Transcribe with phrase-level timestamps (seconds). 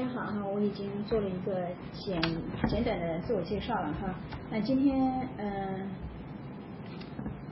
[0.00, 1.52] 大家好哈，我已经做了一个
[1.92, 2.18] 简
[2.66, 4.14] 简短的自我介绍了哈。
[4.50, 5.90] 那今天嗯，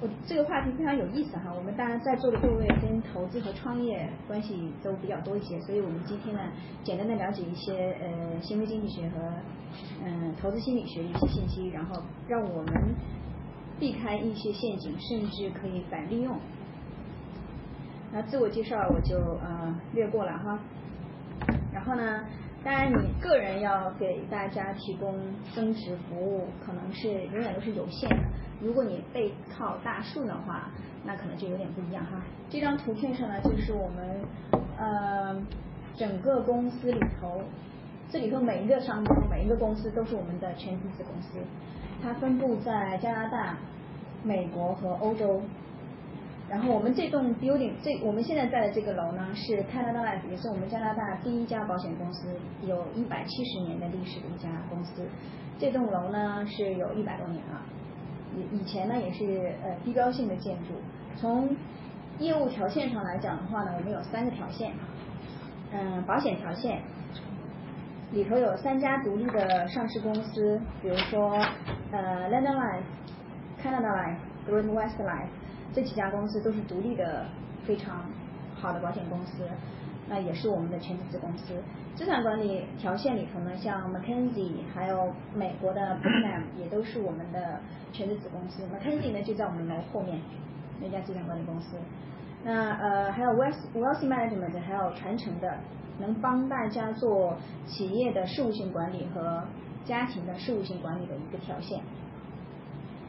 [0.01, 1.53] 我这个话题非常有意思哈。
[1.55, 6.41] 我们当然在座的各位跟投资和创业关系都比较多一些，所以我们今天呢，
[6.83, 9.31] 简单的了解一些呃行为经济学和
[10.03, 12.95] 嗯投资心理学一些信息，然后让我们
[13.79, 16.35] 避开一些陷阱，甚至可以反利用。
[18.11, 20.59] 那自我介绍我就呃略过了哈。
[21.89, 22.23] 然后呢，
[22.63, 25.19] 当然你个人要给大家提供
[25.55, 28.23] 增值服务，可能是永远都是有限的。
[28.61, 30.69] 如果你背靠大树的话，
[31.07, 32.21] 那可能就有点不一样哈。
[32.51, 34.21] 这张图片上呢，就是我们
[34.77, 35.43] 呃
[35.97, 37.41] 整个公司里头，
[38.11, 41.39] 这里头每一个商标、每一个公司都是我们的全资子公司，
[42.03, 43.57] 它分布在加拿大、
[44.23, 45.41] 美国和欧洲。
[46.51, 55.07] 然后我们这栋 building，这我们现在在的这个楼呢是 Canada Life，也是我们加拿大第一家保险公司，有一百七十年的历史的一家公司。
[55.59, 57.61] 这栋楼呢是有一百多年了，
[58.35, 60.73] 以以前呢也是呃地标性的建筑。
[61.17, 61.55] 从
[62.19, 64.73] 业务条线上来讲的话呢，我们有三个条线，
[65.71, 66.81] 嗯，保险条线
[68.13, 71.33] 里头有三家独立的上市公司，比如说
[71.93, 72.83] 呃 London Life、
[73.63, 74.17] Canada Life、
[74.49, 75.29] Great West Life。
[75.73, 77.27] 这几家公司都是独立的
[77.65, 78.05] 非常
[78.55, 79.49] 好的保险公司，
[80.09, 81.55] 那也是我们的全资子公司。
[81.95, 87.61] 资产管理条线里头呢，像 Mackenzie 还有美国的 b r n 也都是我们的
[87.93, 88.63] 全资子公司。
[88.67, 90.21] Mackenzie 呢就在我们楼后面
[90.81, 91.77] 那家资产管理公司。
[92.45, 95.59] 那呃还有 West Wealth Management 还有传承的，
[95.99, 99.45] 能帮大家做企业的事务性管理和
[99.85, 101.81] 家庭的事务性管理的一个条线。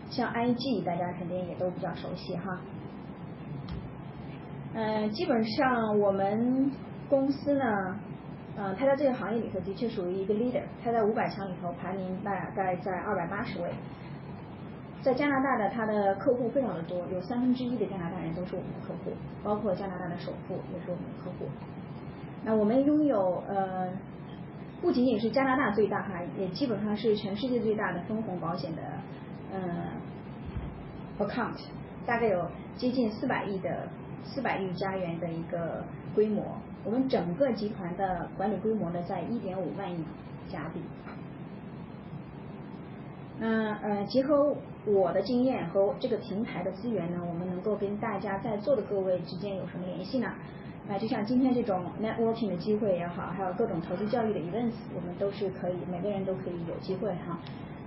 [0.09, 2.59] 像 IG 大家肯定也都比较熟悉哈，
[4.73, 6.71] 嗯，基本上我们
[7.07, 7.99] 公司呢，
[8.57, 13.71] 嗯，它在这个行业里头的确属于一个 leader，它在五百强里头排名大概在二百八十位，
[15.01, 19.11] 在加拿大的它的客户非常的多，有三分之一的加拿大人都是我们的客户，
[19.43, 21.45] 包括加拿大的首富也是我们的客户。
[22.43, 23.91] 那我们拥有呃，
[24.81, 28.81] 不仅仅是加拿大最大哈，也基本上是全世界最大的分红保险的。
[29.53, 29.61] 嗯
[31.19, 31.59] ，account
[32.05, 33.87] 大概有接近四百亿的
[34.23, 35.83] 四百亿加元的一个
[36.13, 36.43] 规模，
[36.83, 40.03] 我们整个集团的管理规模呢在一点五万亿
[40.47, 40.81] 加币。
[43.39, 44.53] 那呃，结合
[44.85, 50.33] 我的经验和这个平台的资源呢，我们能够跟大家在座的各位之间有什么联系呢？
[50.89, 57.39] 那就像今天这种 networking 的机会也好，还有各种投资教育的 events，我们都是可以，每个人都可以有机会哈。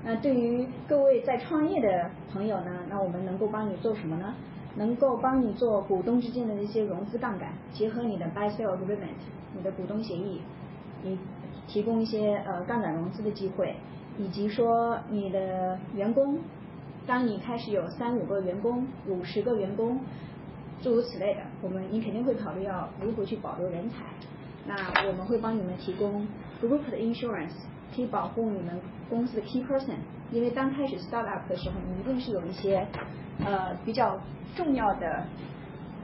[0.04, 4.34] 那对于各位在创业的朋友呢，那我们能够帮你做什么呢？
[4.74, 9.20] 能够帮你做股东之间的一些融资杠杆，结合你的 buy sell agreement，
[9.54, 10.40] 你的股东协议，
[11.02, 11.18] 你
[11.68, 13.76] 提供一些呃杠杆融资的机会，
[14.18, 16.38] 以及说你的员工，
[17.06, 20.00] 当你开始有三五个员工、五十个员工，
[20.82, 24.06] 诸如此类的，我们你肯定会考虑要如何去保留人才。
[24.66, 24.74] 那
[25.06, 26.26] 我们会帮你们提供
[26.60, 27.52] group 的 insurance。
[27.94, 29.96] 可以保护你们公司的 key person，
[30.30, 32.86] 因为刚开始 start up 的时候，你一定是有一些
[33.44, 34.18] 呃比较
[34.56, 35.26] 重要的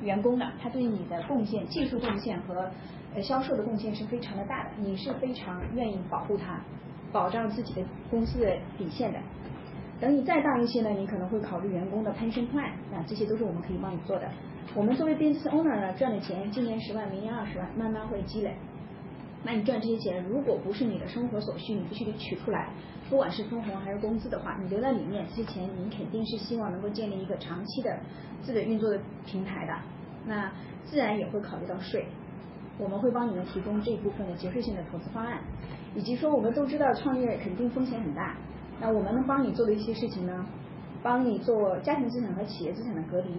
[0.02, 2.70] 员工的，他对你的贡献、技术贡献和
[3.14, 6.60] 呃销售的贡献是非常的大的，你是非常愿意保护他，
[7.10, 9.18] 保障自己的公司的底线的。
[10.00, 14.28] 等你再大一些呢，你可能会考虑员工的 pension plan，那这些都是我们可以帮你做的。
[14.74, 18.54] 我们作为 business owner 呢，赚的钱今年十万，明年二十万，慢慢会积累。
[19.48, 22.68] 那你赚这些钱，如果不是你的生活所需，你必须得取出来，
[23.08, 27.98] 不管是分红还是工资的话，你留在里面，这些钱你肯定是希望能够建立一个长期的
[28.42, 29.72] 资本运作的平台的。
[30.26, 30.52] 那
[30.84, 32.04] 自然也会考虑到税，
[32.76, 35.40] 我们会帮你们提供这一部分的节税性的投资方案，
[35.94, 38.36] 以及说我们都知道创业肯定风险很大，
[38.78, 40.44] 那我们能帮你做的一些事情呢，
[41.02, 43.30] 帮你做家庭资产和企业资产的隔离。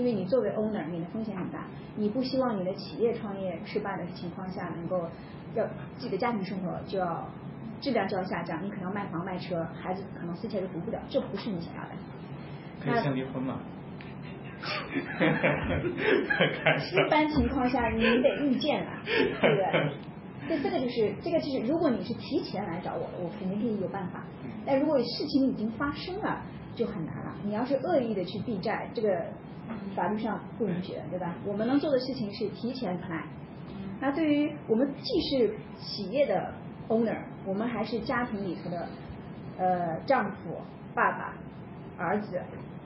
[0.00, 5.06] 因为你作为 owner，你的风险很大，你不希望你的企业创业失败的情况下，能够
[5.54, 5.62] 要
[5.98, 7.28] 自己的家庭生活就要
[7.82, 11.90] 质量就要下降，你可能要卖房卖车，孩子可能四千都读不了，这不是你想要的。
[12.82, 13.58] 可以先离婚嘛？
[16.96, 19.92] 一般情况下你得预见了，对不对？
[20.48, 24.24] 这这个就是这个就是，如果你是提前来找我，我肯定可以有办法。
[24.64, 26.40] 但如果事情已经发生了，
[26.74, 27.34] 就很难了。
[27.44, 29.26] 你要是恶意的去避债，这个。
[29.94, 31.34] 法律上不允许的，对吧？
[31.46, 33.22] 我们能做的事情是提前 plan。
[34.00, 36.52] 那对于我们既是企业的
[36.88, 38.88] owner，我们还是家庭里头的
[39.58, 40.56] 呃丈夫、
[40.94, 41.34] 爸爸、
[41.98, 42.40] 儿子、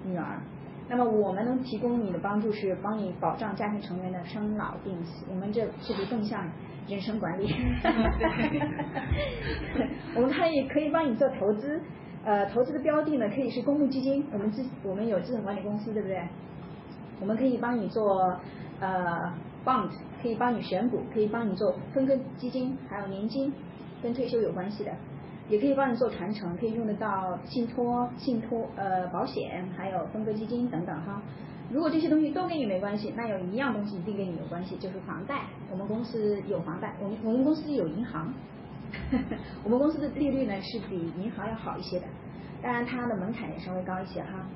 [0.05, 0.41] 女儿。
[0.87, 6.47] 那么我们能提供你的帮助是帮你保障家庭成员的生老病死，我们这是不是更像
[6.87, 7.55] 人生管理？
[10.15, 11.81] 我们可以可以帮你做投资，
[12.25, 16.21] 呃，投资的标的呢可以是公募基金，我们资我们有资产管理公司，对不对？
[17.21, 18.37] 我们可以帮你做
[18.81, 19.33] 呃
[19.65, 19.91] bond，
[20.23, 23.53] 可以帮你选股，可以帮你做分割基金，还有年金，
[24.03, 24.93] 跟退休有关系的。
[25.47, 31.21] 也可以帮你做传承，可以用得到信托、信托呃保险，还有分割基金等等哈。
[31.71, 35.43] 如果这些东西都跟你没关系，那有一样东西一定跟你有关系，就是房贷。
[35.71, 38.33] 我们公司有房贷，我们我们公司有银行，
[39.65, 42.07] 我们公司的利率呢是比银行要好一些的，
[42.63, 44.47] 当然它的门槛也稍微高一些哈。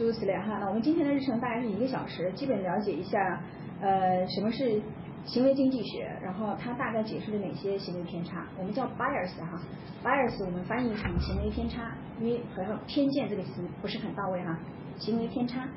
[0.00, 3.38] 诸如此类哈，那我们今天的日程大概是一个小时，基本了解一下
[3.82, 4.80] 呃什么是。
[5.26, 8.46] 行为经济学，然后它大概解释了哪些行为偏差？
[8.58, 9.60] 我们叫 bias 哈
[10.02, 14.58] ，bias 我们翻译成行为偏差，因为好像偏见这个词不是很到位哈。
[14.96, 15.68] 行为偏差，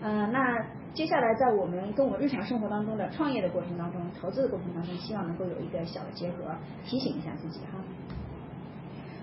[0.00, 0.64] 嗯，那
[0.94, 6.56] 接下来在我们跟我们日常生活当中的创业的过程当中、投资的过程当中，希望能够有一个小的结合，
[6.86, 7.78] 提醒一下自己哈。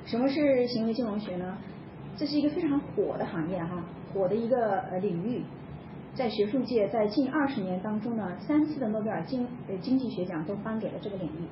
[0.05, 1.57] 什么是行为金融学呢？
[2.15, 3.83] 这是一个非常火的行业哈，
[4.17, 5.43] 我的一个呃领域。
[6.15, 11.47] 在学术界，在近二十年当中呢，三次的诺贝尔经呃经济学奖都颁给了这个领域。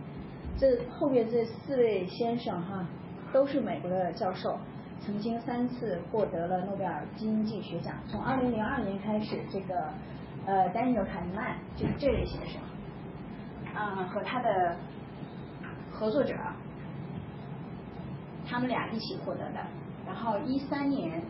[0.57, 2.83] 这后面这四位先生哈，
[3.31, 4.57] 都是美国的教授，
[4.99, 7.93] 曾经三次获得了诺贝尔经济学奖。
[8.07, 9.93] 从二零零二年开始，这个
[10.47, 12.59] 呃丹尼尔卡尼曼就是这位先生，
[13.75, 14.75] 啊和他的
[15.91, 16.33] 合作者，
[18.47, 19.59] 他们俩一起获得的。
[20.07, 21.21] 然后一三年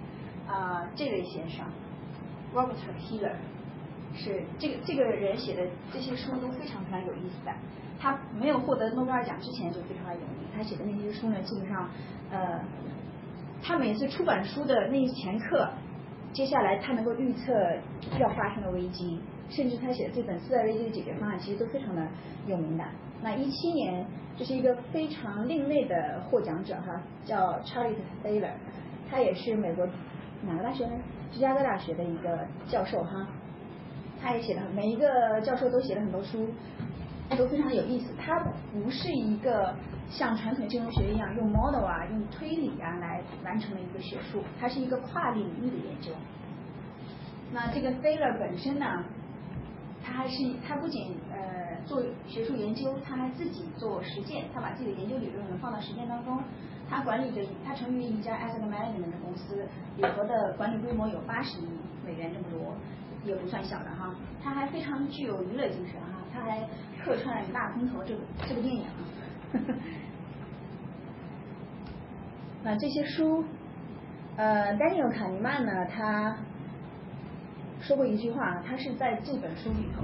[0.47, 1.65] 啊这位先生。
[2.53, 3.33] Robert Heller，
[4.15, 7.51] 是这个这个人写的这些书都非常非常有意思的。
[7.99, 10.47] 他没有获得诺贝尔奖之前就非常的有名。
[10.55, 11.89] 他写的那些书呢，基本上
[12.29, 12.61] 呃，
[13.61, 15.69] 他每次出版书的那一前刻，
[16.31, 17.53] 接下来他能够预测
[18.19, 19.19] 要发生的危机，
[19.49, 22.07] 甚至他写的这本次贷危机的解决方案，其实都非常的
[22.45, 22.83] 有名的。
[23.21, 24.05] 那一七年，
[24.37, 28.51] 这是一个非常另类的获奖者哈，叫 Charlie Taylor，
[29.09, 29.87] 他也是美国
[30.47, 30.93] 哪个大学呢？
[31.31, 33.27] 芝加哥大学的一个教授哈，
[34.21, 36.47] 他也写了每一个教授都写了很多书，
[37.37, 38.13] 都非常有意思。
[38.15, 38.39] 他
[38.71, 39.75] 不是一个
[40.09, 46.11] 像传统金融学一样用 model 啊、用推理啊来完成的一个学术，它是一个跨领域的研究。
[47.51, 49.03] 那这个 Thaler 本身呢，
[50.03, 56.41] 他还是他不仅呃做学术研究，他还自己做实践，他把自己的研究理论呢放到实践当中。
[56.87, 59.65] 他管理着，他成立一家 asset management 的公司，
[59.97, 61.67] 里头的管理规模有八十亿
[62.05, 62.75] 美元这么多，
[63.23, 64.13] 也不算小的哈。
[64.43, 66.59] 他还非常具有娱乐精神哈，他还
[67.03, 68.85] 客串《大空头》这个这个电影。
[72.63, 73.43] 那这些书，
[74.35, 76.37] 呃，Daniel 卡尼曼呢，他
[77.81, 80.03] 说过一句话，他是在这本书里头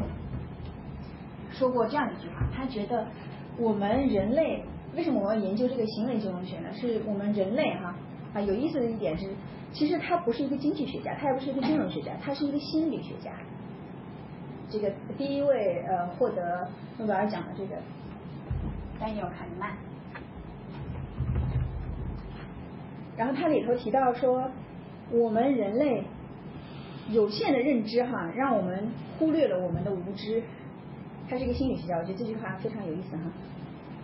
[1.52, 3.06] 说过这样一句话，他觉得
[3.58, 4.66] 我们人类。
[4.96, 6.70] 为什么我要研究这个行为金融学呢？
[6.74, 7.96] 是我们人类哈
[8.34, 9.30] 啊有意思的一点是，
[9.72, 13.32] 其实他不是一个经济学家，他也不是一个金融学家，他是一个心理学家。
[14.70, 16.68] 这个第一位呃获得
[16.98, 17.76] 诺贝尔奖的这个
[19.00, 19.72] 丹尼尔卡尼曼，
[23.18, 24.50] 然后他里头提到说，
[25.12, 26.04] 我们人类
[27.10, 30.44] 有限的认知哈，让我们忽略了我们的无知。
[31.30, 33.24] 他是一个心理学家，我觉得这句话非常有意思哈。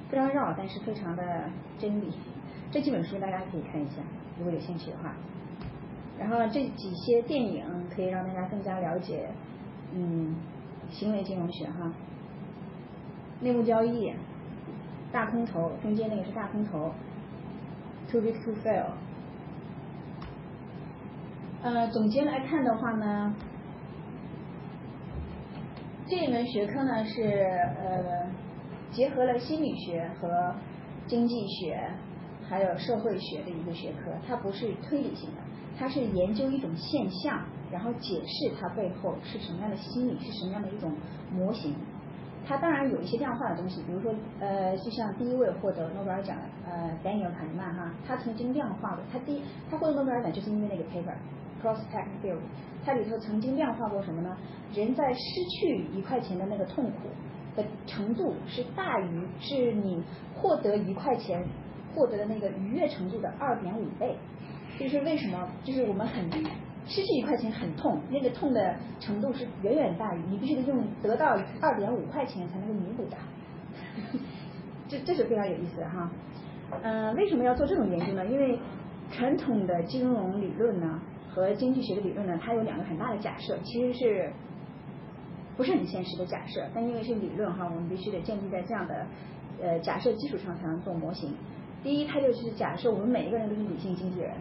[0.09, 2.13] 非常绕，但是非常的真理。
[2.71, 4.01] 这几本书大家可以看一下，
[4.37, 5.13] 如果有兴趣的话。
[6.19, 9.29] 然后这几些电影可以让大家更加了解，
[9.93, 10.35] 嗯，
[10.89, 11.91] 行为金融学哈。
[13.41, 14.13] 内幕交易，
[15.11, 16.91] 大空头，中间那个是大空头。
[18.09, 18.85] Too big to fail。
[21.61, 23.35] 呃，总结来看的话呢，
[26.07, 27.21] 这一门学科呢是
[27.83, 28.47] 呃。
[28.91, 30.56] 结合了心理学和
[31.08, 31.79] 经济学，
[32.48, 35.41] 还有社会学的一个学科，它不是推理性的，
[35.77, 40.91] 它是研究一种现象，然后解释它背后是什么样的心理，是什么样的一种
[41.32, 41.75] 模型。
[42.48, 51.13] 它当然有一些量化的东西，比如说呃，就像第一位获得诺贝尔奖的呃，Daniel Kahneman 哈，他曾经量化过，他第他获得诺贝尔奖就是因为那个 paper
[51.62, 52.39] Cross Tech Theory，
[52.86, 54.38] 它里头曾经量化过什么呢？
[54.74, 57.10] 人在失去一块钱的那个痛苦。
[57.57, 60.01] 的程度是大于是你
[60.33, 61.43] 获得一块钱
[61.93, 64.15] 获得的那个愉悦程度的二点五倍，
[64.79, 65.49] 就是为什么？
[65.65, 66.29] 就是我们很
[66.85, 73.17] 失去一块钱很痛，那个痛的程度是远远大于你必须得用得到二点五块钱才能够弥补的，
[74.87, 76.09] 这这是非常有意思的哈。
[76.83, 78.25] 嗯，为什么要做这种研究呢？
[78.25, 78.59] 因为
[79.11, 84.31] 传统的金融理论呢，和经济学的理论呢，它有两个很大的假设，其实是
[85.57, 89.07] 不是很现实的假设，但因为是理论哈，我们必须得建立在这样的
[89.61, 91.33] 呃假设基础上才能做模型。
[91.83, 94.31] 第一，它就是假设我们每一个人都是理性经纪人，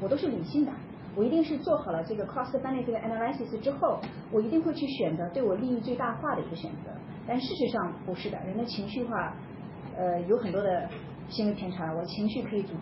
[0.00, 0.72] 我都是理性的，
[1.16, 6.90] 我一定是做好了这个 cost benefit analysis 之后，我一定会去选择对我利益最大化的一个选择。
[7.26, 9.34] 但事实上不是的，人的情绪化
[9.96, 10.88] 呃有很多的
[11.28, 12.74] 行为偏差，我情绪可以主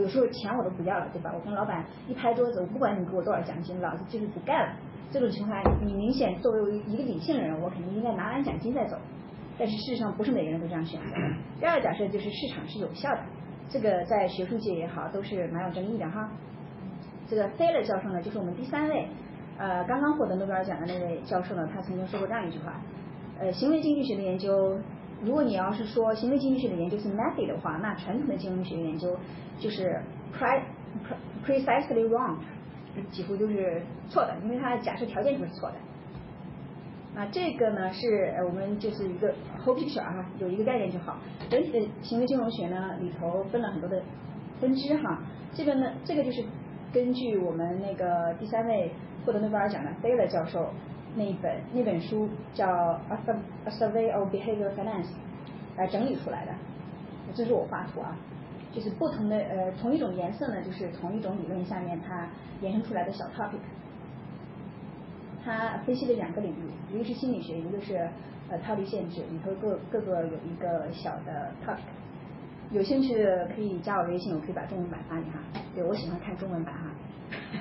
[0.00, 1.30] 有时候钱我都不要了，对吧？
[1.34, 4.76] 我跟老板一拍桌子，我不管你给我多少奖金，老子就是不干了。
[5.10, 8.96] 这种情况，你明显作为一个理性人，我肯定应该拿完奖金再走。
[9.58, 11.16] 但是事实上不是每个人都这样选择。
[11.58, 13.20] 第二个假设就是市场是有效的，
[13.68, 16.30] 这个在学术界也好都是蛮有争议的哈。
[17.26, 19.08] 这个 Thaler 教授呢，就是我们第三位，
[19.58, 22.80] 呃，刚刚获得诺贝尔奖的那位教授呢，他曾经说过这样一句话，
[23.40, 24.78] 呃，行为经济学的研究。
[25.24, 29.16] 如果你要是说行为经济学的研究是 method 的话，那传统的经济学研究
[29.58, 30.00] 就是
[30.32, 30.62] pre
[31.44, 32.36] precisely wrong，
[33.10, 35.76] 几乎就是错的，因为它的假设条件就是错的。
[37.14, 38.06] 那这个呢是
[38.46, 39.34] 我们就是一个
[39.64, 41.16] whole picture 啊，有一个概念就好。
[41.50, 44.00] 整体的行为金融学呢里头分了很多的
[44.60, 45.18] 分支哈，
[45.52, 46.44] 这个呢这个就是
[46.92, 48.92] 根据我们那个第三位
[49.26, 50.70] 获得诺贝尔奖的贝勒教授。
[51.18, 52.64] 那一本那本书叫
[53.18, 55.06] 《A Survey of Behavioral Finance》
[55.76, 56.52] 来整理出来的，
[57.34, 58.16] 这是我画图啊，
[58.72, 62.28] 就是不同的呃同一种颜色呢，就是同一种理论下面它
[62.60, 63.58] 延伸出来的小 topic。
[65.44, 68.08] 它分析了两个领域，一个是心理学，一个是
[68.48, 71.80] 呃套利限制，里头各各个有一个小的 topic。
[72.70, 75.38] 有兴趣的可以加我微信，我可以把中文版发你哈。
[75.74, 76.90] 对我喜欢看中文版哈，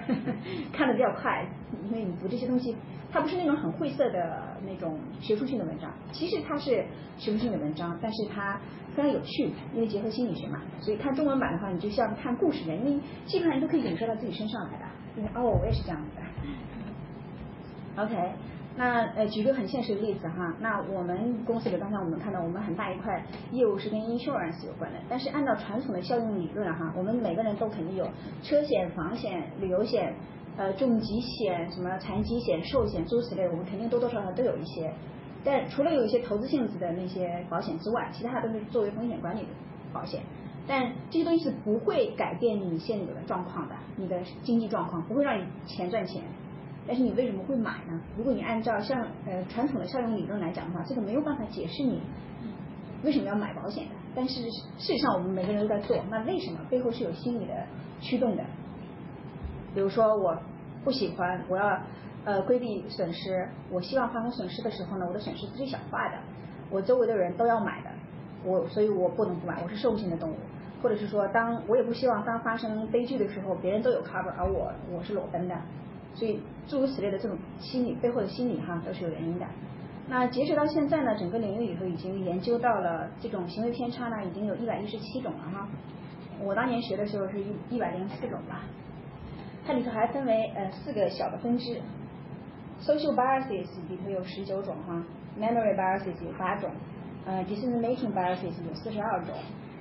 [0.73, 1.47] 看的比较快，
[1.85, 2.75] 因为你读这些东西。
[3.09, 6.83] 它不是那种很晦涩的那种学术性的文章，其实它是
[7.17, 8.59] 学术性的文章，但是它
[8.93, 10.61] 非常有趣，因为结合心理学嘛。
[10.81, 14.85] 所以看中文版的话，你就像看故事一样，因为基本上你都可以引射到自己身上来的。
[15.15, 18.03] 因为哦，我也是这样子的。
[18.03, 18.33] OK，
[18.77, 28.07] 那呃举个很现实的例子哈，那我们公司里刚才我们看到我们很大一块业务是跟 insurance 有关的，但是按照传统的效用理论哈，我们每个人都肯定有
[28.43, 30.13] 车险、房险、旅游险。
[30.59, 34.91] 呃，重疾险、什么残疾险、寿险诸此类，我们肯定多多少少都有一些。
[35.43, 39.49] 但除了有一些投资性质的那些保险之外，其他都是作为风险管理的
[39.93, 40.23] 保险。
[40.67, 46.23] 但这些东西是不会改变你现有的状况的，你的经济状况不会让你钱赚钱。
[46.87, 47.99] 但是你为什么会买呢？
[48.17, 52.01] 如果你按照像呃传统的效用理论来讲的话，这个没有办法解释你
[53.03, 53.91] 为什么要买保险的。
[54.15, 57.53] 但是事实上我们每个人都在做，那为什么背后是有心理的
[57.99, 58.43] 驱动的？
[59.75, 60.35] 比如说，我
[60.83, 61.77] 不喜欢，我要
[62.23, 66.17] 呃规避损失，我希望发生损失的时候呢，我的损失是最小化的。
[66.69, 67.89] 我周围的人都要买的，
[68.43, 70.35] 我所以我不能不买，我是兽性的动物。
[70.81, 75.55] 或者是说，当我也不希望当发生悲剧的时候，别人都有 cover，而我我是裸奔的。
[76.17, 79.45] 所以诸如此类的这种心理背后的心理哈，都是有原因的。
[80.09, 85.67] 那截止到现在呢，整个领域里头已经研究到了这种行为偏差呢，已经有一百一十七种了哈。
[86.43, 88.63] 我当年学的时候是一一百零四种吧。
[89.65, 91.79] 它里头还分为呃四个小的分支
[92.81, 95.03] ，social biases 里头有十九种哈
[95.37, 96.71] ，memory biases 有八种，
[97.25, 99.35] 呃 decision making biases 有四十二种，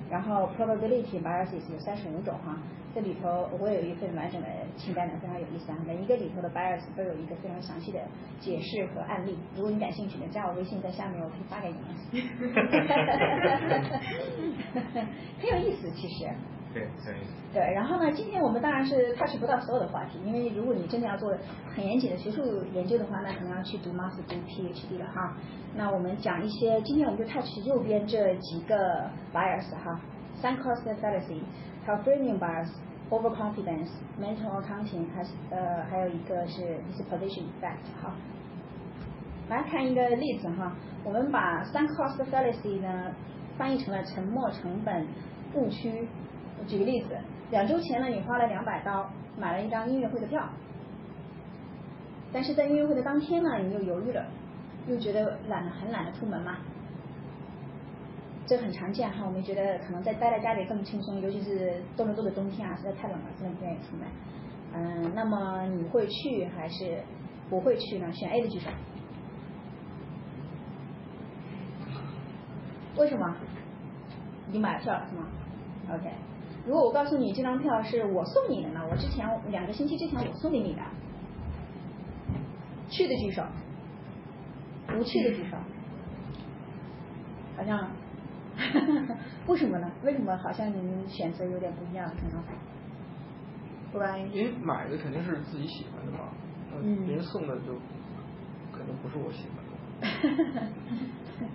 [0.09, 2.57] 然后 probability biases 有三十五种哈。
[2.95, 7.99] 这里头我有一份完整的清单的，非常有意思啊，每一个里头的 bias 都有一个非常详细的
[8.39, 9.37] 解释和案例。
[9.55, 11.85] 如果你感兴趣的，加我微信在下面，我可以发给你们。
[15.39, 16.27] 很有意思，其实。
[16.79, 17.15] 对，对。
[17.53, 21.33] 对，然后呢，今天我们当然是 touch 不到所有的话题，因为如果你真的要做
[21.73, 22.43] 很严谨的学术
[22.73, 25.33] 研究的话，那可能要去读 master 读 PhD 了哈。
[25.75, 29.99] 那我们讲一些，今天我们就 touch 右边这几个 bias 哈
[30.41, 31.41] ，sunk cost fallacy，
[31.85, 38.13] 还有 framing bias，overconfidence，mental accounting，还是呃还有一个是 disposition effect 哈。
[39.49, 43.15] 来看一个例子哈，我们把 sunk cost fallacy 呢
[43.57, 45.07] 翻译成了沉没成本
[45.53, 46.05] 误区。
[46.65, 47.17] 举个例子，
[47.51, 50.47] 两周前呢，你花了两百刀买了一张音乐会的票，
[52.33, 54.25] 但是在音乐会的当天呢，你又犹豫了，
[54.87, 56.57] 又觉得懒得很懒得出门嘛，
[58.45, 59.25] 这很常见哈。
[59.25, 64.07] 我们觉得可能在待在家里更轻松，尤其是多伦多的冬天啊，实在太冷了，真的不愿意出门。
[64.73, 66.99] 嗯，那么你会去还是
[67.49, 68.11] 不会去呢？
[68.11, 68.69] 选 A 的举手。
[72.97, 73.35] 为什么？
[74.49, 75.25] 已经买了票了是吗
[75.93, 76.09] ？OK。
[76.67, 78.81] 如果我告诉你这张票是我送你的呢？
[78.91, 80.81] 我之前两个星期之前我送给你的，
[82.89, 83.41] 去的举手，
[84.85, 85.55] 不去的举手，
[87.55, 87.89] 好像，
[89.47, 89.89] 为什么呢？
[90.03, 92.11] 为什么好像你们选择有点不一样？
[92.19, 96.33] 刚刚，Brian，因为买的肯定是自己喜欢的嘛，
[96.83, 97.75] 嗯别人送的就
[98.73, 100.67] 可能不是我喜欢的。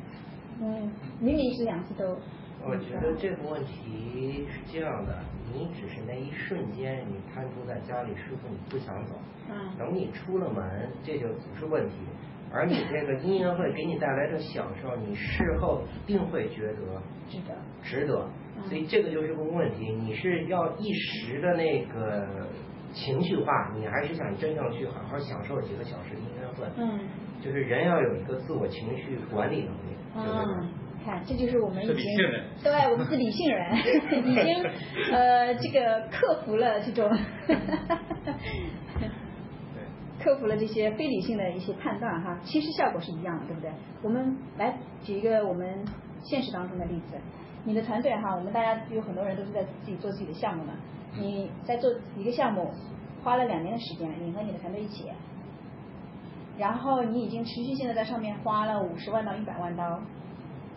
[0.64, 0.90] 嗯，
[1.20, 2.18] 明明是两次都。
[2.64, 5.18] 我觉得这个问题是这样的，
[5.52, 9.14] 你只是那一瞬间你瘫坐在家里，舒服你不想走，
[9.50, 11.94] 嗯等你出了门，这就不是问题。
[12.54, 16.74] 而你这个音乐会给你带来的享受，你事后一定会觉得
[17.28, 17.56] 值得。
[17.82, 22.46] 值得，嗯所以这个就是个问题，你是要一时的那个
[22.92, 26.70] 情绪化，你还是想真正去好好享受几个小时的音乐会？
[26.76, 27.00] 嗯。
[27.42, 30.68] 就是人要有一个自我情绪管理能力，就是嗯，
[31.04, 31.96] 看，这就是我们已经
[32.62, 33.76] 对，我们是理性人，
[34.24, 34.64] 已经
[35.12, 37.10] 呃这个克服了这种
[40.18, 43.70] 克服了这些非理性的一些判断哈，其实效果是一样的，对不对？
[44.02, 45.84] 我们来举一个我们
[46.22, 47.16] 现实当中的例子，
[47.64, 50.72] 你的团队哈，我们大家有很多人都是在自己做自己的项目的，
[51.18, 52.70] 你在做一个项目，
[53.24, 55.10] 花了两年的时间，你和你的团队一起，
[56.56, 60.00] 然后你已经持续性的在上面花了五十万到一百万刀，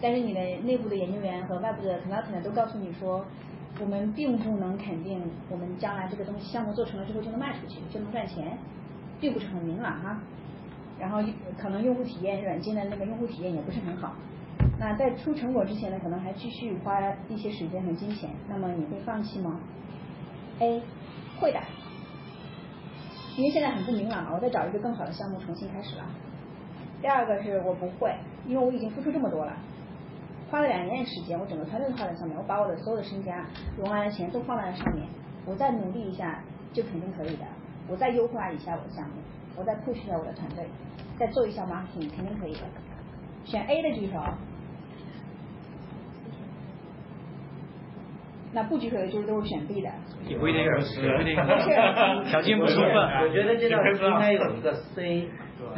[0.02, 3.26] 但是你的内部的研究员和外部的 consultant 都告诉你说，
[3.80, 8.58] 我们并不能肯定我们将来这个东西项目做成了之后就能卖出去，就能赚钱，
[9.20, 10.20] 并不是很明朗哈。
[11.00, 11.20] 然后
[11.58, 14.14] 可能用户体验软件的那个用户体验也不是很好。
[14.80, 19.60] 那在出成果之前呢，可能还继续花一些时间和金钱，那么你会放弃吗
[20.60, 20.82] ？A
[21.40, 21.60] 会的，
[23.38, 26.06] 因为现在很不明朗嘛，我再找一个更好的项目重新开始了。
[27.02, 28.16] 第二个是我不会，
[28.48, 29.54] 因为我已经付出这么多了，
[30.50, 33.46] 花了两年的时间，我整个团队都花在上面，我把我的所有的身家、
[33.78, 35.08] 融完的钱都放在了上面，
[35.46, 37.46] 我再努力一下就肯定可以的，
[37.88, 39.16] 我再优化一下我的项目，
[39.58, 40.66] 我再 push 一下我的团队，
[41.18, 42.60] 再做一下 marketing，肯定可以的。
[43.44, 44.20] 选 A 的举手。
[48.54, 49.90] 那不举手的就是都是选 B 的。
[50.28, 51.36] 也不一定，也不一定
[52.26, 52.96] 条件不充分。
[52.96, 55.28] 我觉得这道题应该有一个 C，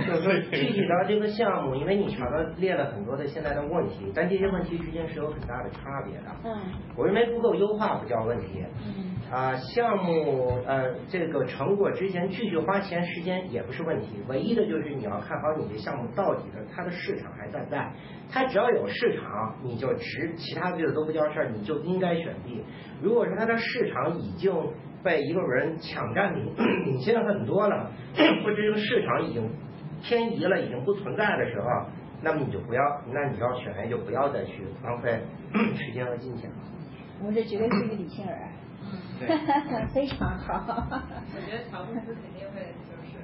[0.06, 6.26] 就是说具体到这个项目，因为你查到列了很多的现在的问题，但这些问题之间是有很大的差别的。
[6.44, 6.56] 嗯
[6.96, 8.64] 我认为不够优化不叫问题。
[8.86, 17.92] 嗯啊、项目呃这个成果之前继续花钱时间也不是问题，唯一的就是你要看好你的项目到底的它的市场还在不在，
[18.32, 22.64] 它只要有市场你就值，其他的都不叫事儿，你就应该选 B。
[23.02, 24.54] 如果说它的市场已经
[25.04, 26.54] 被一个人抢占领
[26.86, 29.50] 领先很多了，或者这个市场已经
[30.04, 31.68] 偏移了，已经不存在的时候，
[32.22, 32.82] 那么你就不要，
[33.14, 35.22] 那你要选 A 就不要再去浪费
[35.76, 36.56] 时间和金钱了。
[37.20, 38.38] 我们这绝对是一个理性人。
[39.20, 39.28] 对
[39.94, 40.54] 非常好。
[41.36, 43.18] 我觉得乔布斯肯定会就是，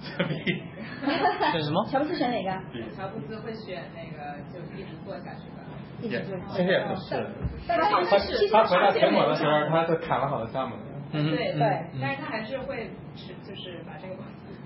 [1.52, 1.86] 选什么？
[1.90, 2.50] 乔布斯选哪个？
[2.96, 5.62] 乔布斯会选那个就一直做下去的。
[6.02, 6.36] 一直做。
[6.48, 7.26] 其实也不是，
[7.68, 10.82] 但他他他回到苹果的时候，他是砍了好多项目的。
[11.12, 14.14] 嗯对对嗯但是他还是会是就是把这个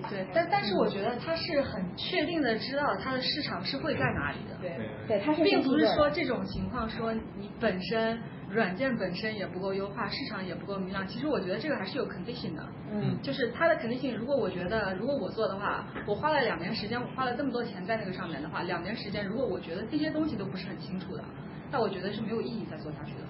[0.08, 8.18] 对，但但是我觉得他是很确定的知道他的市场是会在哪里的，对对，他是并不是说这种情况说你本身
[8.50, 11.06] 软件本身也不够优化，市场也不够明朗。
[11.06, 14.14] 其实我觉得这个还是有 condition 的，嗯就是它的 condition。
[14.16, 21.24] 如果我觉得如果我做的话，我花了两年时间，我花了这么多钱在那个上面的话，两年时间如果我觉得这些东西都不是很清楚的，
[21.70, 23.20] 那我觉得是没有意义再做下去的。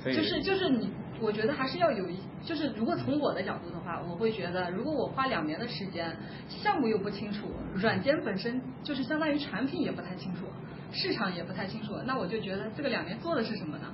[0.00, 6.16] 所以就是就是你，我觉得还是要有一，就是如果从我的角度的话，我会觉得，如果我花两年的时间，
[6.48, 10.46] 项目又不清楚，软件本身就是相当于产品也不太清楚，
[10.92, 13.92] 市场也不太清楚，那我就觉得这个两年做的是什么呢？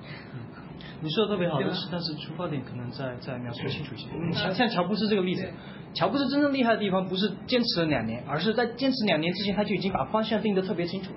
[1.00, 4.06] 你说的特别好，但是但是出发点可能再再描述清楚一些。
[4.12, 5.48] 嗯像像乔布斯这个例子，
[5.94, 11.12] 乔布斯真正厉害的地方不是坚持了两年，而是在坚持两年之前他就已经把方向定得特别清楚。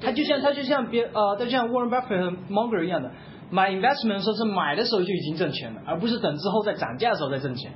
[0.00, 3.12] 他就像他就像别呃，他就像 Warren Buffett 和 Munger 一样的，
[3.50, 7.72] 买 investment 的时候是买的时候就已经挣钱了，而不是等之后在涨价的时候再挣钱。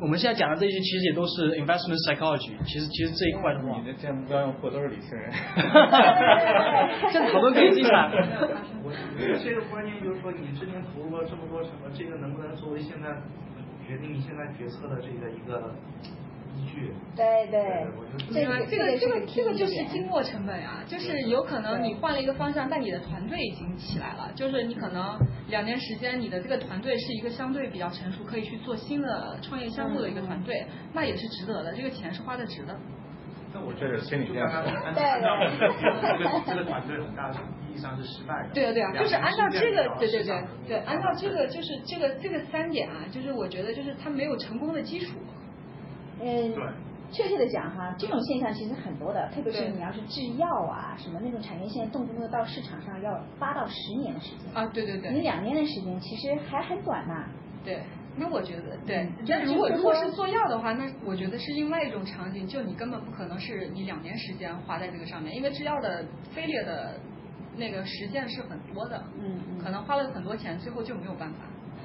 [0.00, 5.30] 我们现在讲的这些其实也都是 investment psychology，其实其实这一块的话你，的这目标用户都是理性人。
[7.14, 8.10] 这讨论可以进来。
[8.82, 13.08] 我觉得这个关键就是说，你之前投入了这么多什么，这个能不能作为现在
[13.86, 15.72] 决定你现在决策的这个一个
[16.56, 16.92] 依据？
[17.16, 17.86] 对对
[18.28, 18.58] 这对吧？
[18.68, 32.76] 这个这个这个就是经经过成本啊，就是有可能你换了一个方向，但你的团队已经起来了，就是你可能两年时间，你的这个团队是一个相对比较成熟，可以去做新的创业项目的一个团队，那也是值得的，这个钱是花的值的。
[33.52, 38.48] 那我觉得心理就建设刚刚按 对照这个这个团队很大意义上是失败的。
[38.52, 45.16] 对啊对啊，就是按照这个，对对对对，按照这个就就是这个这个三点啊，就是我觉得就是他没有成功的基础。
[46.20, 46.64] 嗯对，
[47.10, 54.52] 确切的讲哈，这种现象其实很多的，特别是你要是制药啊什么那种产业，现在动不动到市场上要八到十年的时间。
[54.54, 57.26] 啊，对对对，你两年的时间其实还很短呐。
[57.64, 57.82] 对，
[58.16, 66.98] 那我觉得对嗯，但如果如果是做药的话，那我觉得是另外一种场景，就你根本不可能是你两年时间花在这个上面，因为制药的飞裂的
[67.56, 71.38] 那个实践是很多的，嗯嗯可能花了很多钱，最后就没有办法。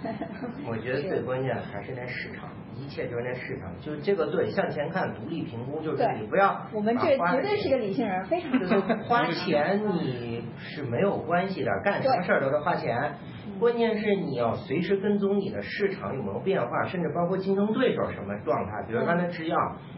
[0.68, 12.98] 我觉得最关键还是那市场，一切就是那市场，就是这个对向前看，独立评估，就是你不要我们这绝对是个理性人，非常就是花钱你是没有关系的，干什么事儿都是花钱。
[12.98, 13.14] 嗯
[13.60, 18.72] 关键是你要随时跟踪你的市场有没有变化，甚至包括竞争对手什么状态。
[18.88, 19.58] 比如刚才制药，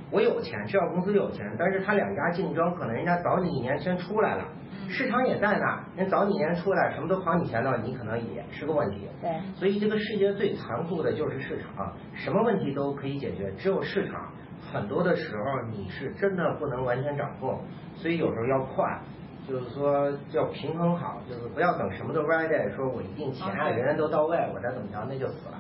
[0.10, 4.46] 我有钱，制药公司有钱，但是他两家竞争，可能人家早你一年先出来了，
[4.92, 9.08] 市场也在那，人早几年出来，什么都跑你前头，你可能也是个问题。
[9.22, 14.32] 对所以这个世界最残酷的就是市场，什么问题都可以解决，只有市场
[14.72, 17.60] 很多的时候你是真的不能完全掌控，
[17.96, 19.00] 所以有时候要快。
[19.48, 25.58] 就是说要平衡好，就是不要等什么都 ready，说我一定钱啊人人都到位，我再怎么着那就死了。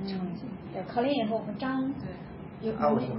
[0.00, 0.06] 嗯，
[0.72, 1.80] 对，考联以后我们张
[2.60, 3.18] 有啊，我姓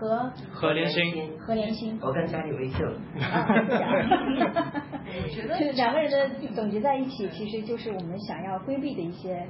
[0.00, 1.98] 何，何何连心，何连心。
[2.00, 2.92] 我跟加你微信了。
[3.20, 4.84] 啊，谢谢啊。
[5.22, 9.46] 我觉得就是两个人的总结在一起，其实就是我们想要规避的一些，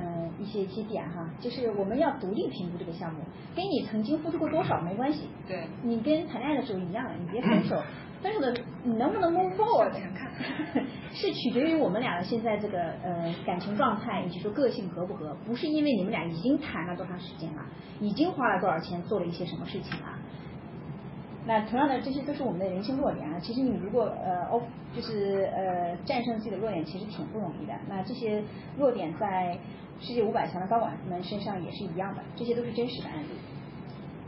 [0.00, 3.20] 嗯、一些一些点哈，就是我们要独立评估这个项目，
[3.54, 5.28] 跟你曾经付出过多少没关系。
[5.46, 7.80] 对你跟谈恋爱的时候一样，你别分手，
[8.22, 8.54] 分手的
[8.84, 10.30] 你能不能 move forward，看
[11.12, 17.62] 是取决于我们俩的现在这个呃感情状态以及说个性合不合，不是因为你们俩已经谈了多长时间了，
[18.00, 20.18] 已经花了多少钱做了一些什么事情了。
[21.44, 23.36] 那同样的，这些都是我们的人性弱点啊。
[23.40, 24.62] 其实你如果呃哦，
[24.94, 27.74] 就是呃战胜自己的弱点，其实挺不容易的。
[27.88, 28.44] 那这些
[28.78, 29.58] 弱点在
[30.00, 33.26] 世界五百强的高管们身上也是一样的，这些都是真实的案例。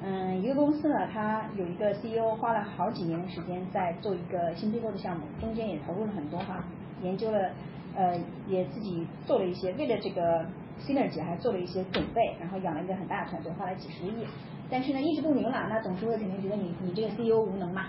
[0.07, 6.63] 嗯，一个公司呢，它有一个 CEO 花了好几年的时间在做一个新并购的项目，中间也投入了很多哈，
[7.03, 7.51] 研究了，
[7.97, 8.15] 呃，
[8.47, 10.45] 也自己做了一些，为了这个
[10.79, 14.27] synergy 还做了一些准备，然后养了一个很大的团队，花了几十个亿，
[14.69, 17.87] 但是呢一直不明朗，那董事会肯定觉得你你这个 CEO 无能嘛。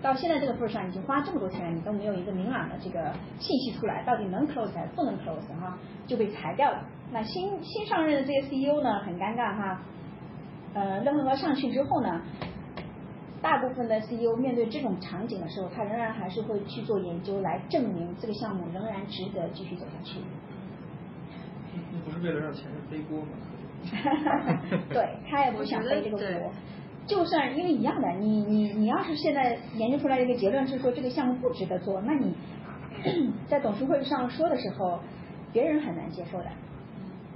[0.00, 6.84] 到现在这个份上，已经花这么多钱了，你都没有一个明朗的这个信息出来，到底能 close 还是不能 close 哈，就被裁掉了。
[7.10, 9.80] 那新新上任的这个 CEO 呢，很尴尬哈，
[10.74, 12.20] 呃，任何上去之后呢，
[13.42, 20.20] 大部分的 CEO 面对这种场景的时候，他仍然还是会去做研究，来证明这个项目仍然值得继续走下去。
[21.92, 23.28] 那不是为了让前任背锅吗？
[24.90, 26.50] 对他也不想背这个锅。
[27.06, 32.34] 就算因为一样的，你你你要是现在研究出来一个结论是说这个项目不值得做，那你
[33.48, 34.98] 在董事会上说的时候，
[35.52, 36.46] 别人很难接受的，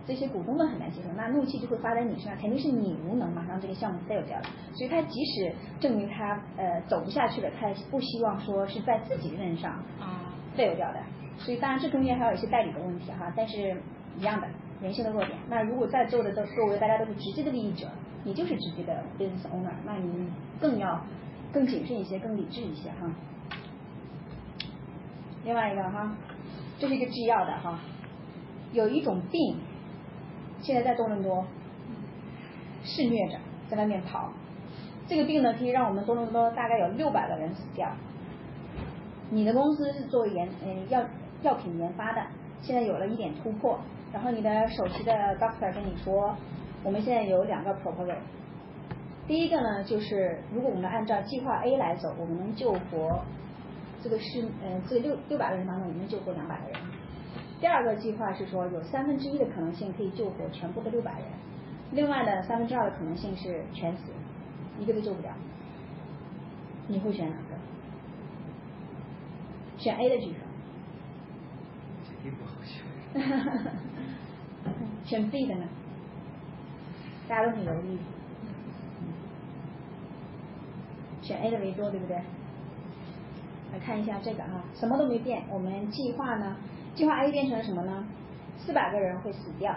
[0.06, 4.44] 这些股东们很难接受，那怒气就会发在你身上，肯定是你无能嘛，让这个项目 fail 掉了。
[4.74, 11.00] 所以他即使证明他呃走不下去了，他也不希望说是在自己任上啊 fail 掉的。
[11.38, 13.76] 所以当然这中间还有一些代理的问题哈，但是
[14.18, 14.46] 一样的
[14.80, 15.38] 人性的弱点。
[15.48, 17.88] 那如果在座的都各位大家都是直接的利益者，
[18.24, 20.28] 你就是直接的 business owner，那你
[20.60, 21.00] 更要
[21.52, 23.10] 更谨慎一些，更理智一些哈。
[25.44, 26.16] 另外一个哈，
[26.78, 27.80] 这是一个制药的哈，
[28.72, 29.56] 有一种病，
[30.62, 31.44] 现在在多伦多
[32.84, 34.32] 肆虐着，在外面跑。
[35.08, 37.90] 这个病呢，可以让我们多伦多大概有六百个人死掉。
[39.30, 41.02] 你的公司是做研嗯药
[41.42, 42.22] 药品研发的，
[42.60, 43.78] 现在有了一点突破，
[44.12, 46.36] 然后你的首席的 doctor 跟你说，
[46.84, 48.16] 我们现在有两个 proposal。
[49.26, 53.20] 第一个呢，就是如果我们按照计划 A 来走，我们能救活
[54.02, 56.80] 这个是呃这六六百个人当中，我们能救活两百个人。
[57.62, 61.28] 第二个计划是说，有三分之一的可能性可以救活全部的六百人，
[61.92, 64.10] 另外的三分之二的可能性是全死，
[64.80, 65.32] 一个都救不了。
[66.88, 67.56] 你会选哪个？
[69.78, 70.38] 选 A 的举手。
[72.24, 72.82] 这不好选。
[75.06, 75.68] 选 B 的呢？
[77.28, 77.96] 大家都很犹豫。
[81.22, 82.16] 选 A 的为多，对不对？
[83.72, 85.44] 来看一下这个啊，什么都没变。
[85.48, 86.56] 我们计划呢，
[86.94, 88.06] 计划 A 变成了什么呢？
[88.58, 89.74] 四百个人会死掉。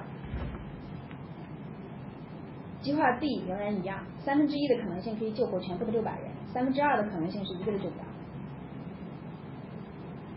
[2.82, 8.06] 计划 B 仍然一样，三分之一的可能性可以救活全部的六百人，三分之二的可能性是一个都救不了。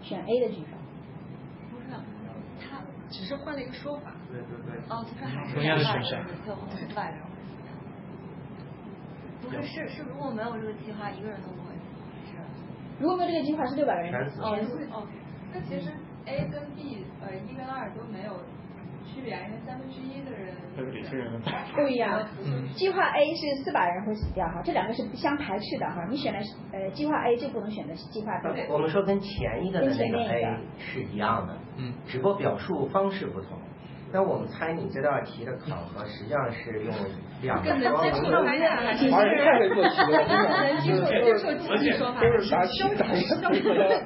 [0.00, 0.76] 选 A 的举手。
[1.70, 1.90] 不是，
[2.58, 4.12] 他只是换了一个说法。
[4.30, 4.78] 对对对。
[4.88, 6.86] 哦，就是还是同样的选项最后是。
[9.42, 11.82] 不是，是是，如果没有这个计划，一个人都不会死，
[12.30, 12.36] 是。
[12.98, 14.88] 如果没有这个计划，是六百个人全死全死。
[14.90, 15.06] 哦，
[15.52, 15.92] 那其实
[16.28, 18.34] A 跟 B 呃一跟二都没有
[19.06, 20.54] 区别，因为三分之一的人
[20.92, 21.38] 理性人的
[21.74, 22.22] 不一样，
[22.76, 26.06] 计划 A 是四百人会死掉哈，这两个是相排斥的哈。
[26.08, 28.48] 你选的是呃计划 A 就不能选择计划 B。
[28.70, 33.58] 我们说跟前一个的那个跟前一 A 个是一样的，嗯，只不过表述方式不同。
[34.10, 36.94] 那我们猜你这道题的考核实际上是用
[37.42, 40.48] 两个更能接受感染还是而且太会做题了，真的。
[40.48, 43.60] 能接受接受集体说法，都是答题答题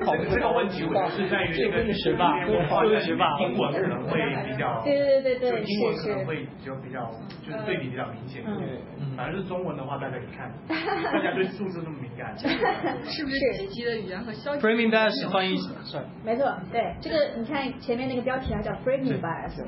[0.05, 7.11] 考这个问题我觉得是在于这个学霸文化都是学霸英文可能会比较，对对对对就英文是是可能会就比较
[7.47, 8.43] 就是对比比较明显。
[8.45, 12.35] 嗯对，反正是中文的话，大家一看， 大家对数字那么敏感，
[13.07, 19.63] 是不是积极的语言和消极 framing bias 翻译，sorry，没错，对这个你看前面那个标题它叫 framing bias，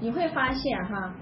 [0.00, 1.14] 你会发现哈，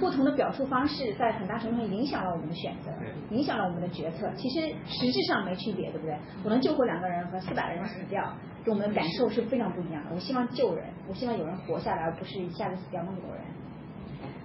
[0.00, 2.90] 不同的表述方式在很大程度上影响了我们的选择，
[3.30, 4.30] 影响了我们的决策。
[4.36, 6.16] 其实实质上没区别，对不对？
[6.42, 10.10] 我能救活两个人和四百个人死掉，跟我们的感受是非常不一样的。
[10.14, 13.44] 我希望救人，我希望有人活下来，而不是一下子死掉那么多人。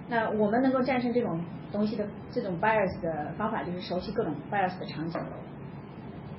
[0.08, 5.20] 那我们能够战胜这种东西的这种 bias 的方法，就是熟悉各种 bias 的场景。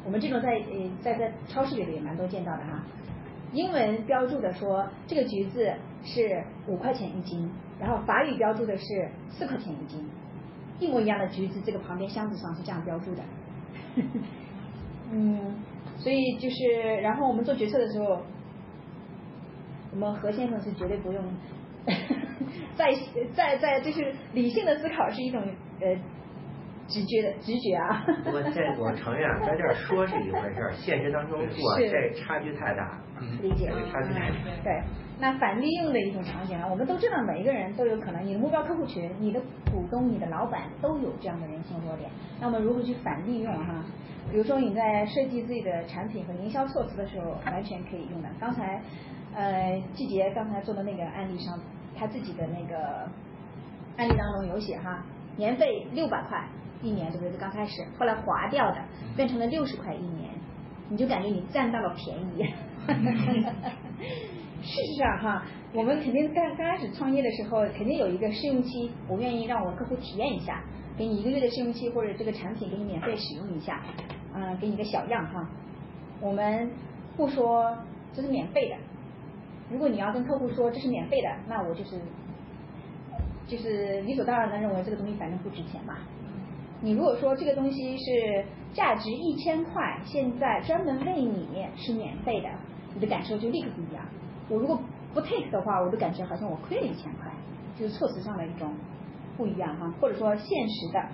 [0.04, 2.84] 我们这种在呃在在超市里边也蛮多见到的哈。
[3.54, 5.72] 英文标注的说这个橘子
[6.04, 10.08] 是五块钱一斤，然后法语标注的是四块钱一斤，
[10.80, 13.24] 一模一样的橘子，这个旁边箱子上是这样标注的。
[15.12, 15.56] 嗯，
[15.98, 18.22] 所以就是，然后我们做决策的时候，
[19.92, 21.22] 我们何先生是绝对不用，
[22.78, 22.94] 在
[23.34, 25.44] 在在就是理性的思考是一种
[25.82, 25.94] 呃
[26.88, 28.06] 直觉的直觉啊。
[28.24, 33.00] 不过这我承认啊，在这儿说是一回事儿，现实当中做这差距太大。
[33.41, 34.36] 理解，这个差距太大。
[34.46, 34.82] 嗯对，
[35.20, 39.39] 那反利用的一种场景啊，我们都知道每一个人都有可能，你的目标客户群、你的
[39.72, 42.10] 股东、你的老板都有这样的人性弱点。
[42.39, 43.84] 那么如何去反利用哈？
[44.32, 48.30] 比如说你在设计自己的产品和营销措辞的时候，完全可以用的。
[48.39, 48.82] 刚才
[49.36, 51.60] 呃季杰刚才做的那个案例上，
[51.96, 53.08] 他自己的那个
[53.98, 55.04] 案例当中有写哈，
[55.38, 56.44] 年费六百块
[56.82, 57.38] 一年，对不对？
[57.38, 58.78] 刚开始，后来划掉的
[59.15, 60.30] 变成了六十块一年，
[60.89, 62.44] 你就感觉你占到了便宜。
[64.63, 70.63] 事实上哈，我们肯定刚刚开始创业的时候，肯定有一个试用期，我愿意让我客户体验一下，
[70.96, 73.82] 给你一个月的试用期，或者这个产品给你免费使用一下，
[74.36, 75.50] 嗯、给你个小样哈。
[76.20, 76.70] 我们
[77.17, 77.76] 不说
[78.13, 78.76] 这是免费的，
[79.72, 82.00] 如果你要跟客户说这是免费的，那我就是
[83.48, 85.98] 就是理所当然的认为这个东西反正不值钱嘛。
[86.84, 92.50] 你如果说这个东西是价值一千块，现在专门为你是免费的，
[92.96, 94.04] 你的感受就立刻不一样。
[94.50, 94.80] 我如果
[95.13, 97.32] 不 take 的话，我就感觉好像我亏了一千块，
[97.78, 98.74] 就是措辞上的一种
[99.38, 101.06] 不一样哈，或者说现实的，